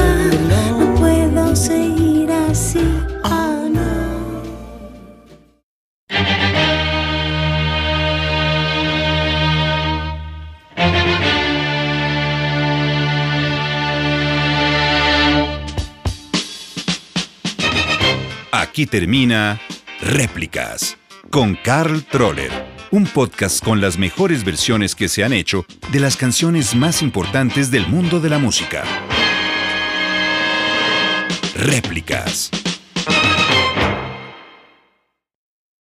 No 0.00 0.94
puedo 0.94 1.54
seguir 1.54 2.30
así. 2.30 2.80
Oh 3.24 3.68
no. 3.70 4.42
Aquí 18.50 18.86
termina 18.86 19.60
Réplicas 20.00 20.96
con 21.28 21.54
Carl 21.54 22.04
Troller, 22.04 22.50
un 22.90 23.04
podcast 23.06 23.62
con 23.62 23.80
las 23.80 23.98
mejores 23.98 24.44
versiones 24.44 24.94
que 24.94 25.08
se 25.08 25.24
han 25.24 25.32
hecho 25.32 25.64
de 25.90 26.00
las 26.00 26.16
canciones 26.16 26.74
más 26.74 27.02
importantes 27.02 27.70
del 27.70 27.86
mundo 27.86 28.20
de 28.20 28.30
la 28.30 28.38
música. 28.38 28.84
Réplicas. 31.62 32.61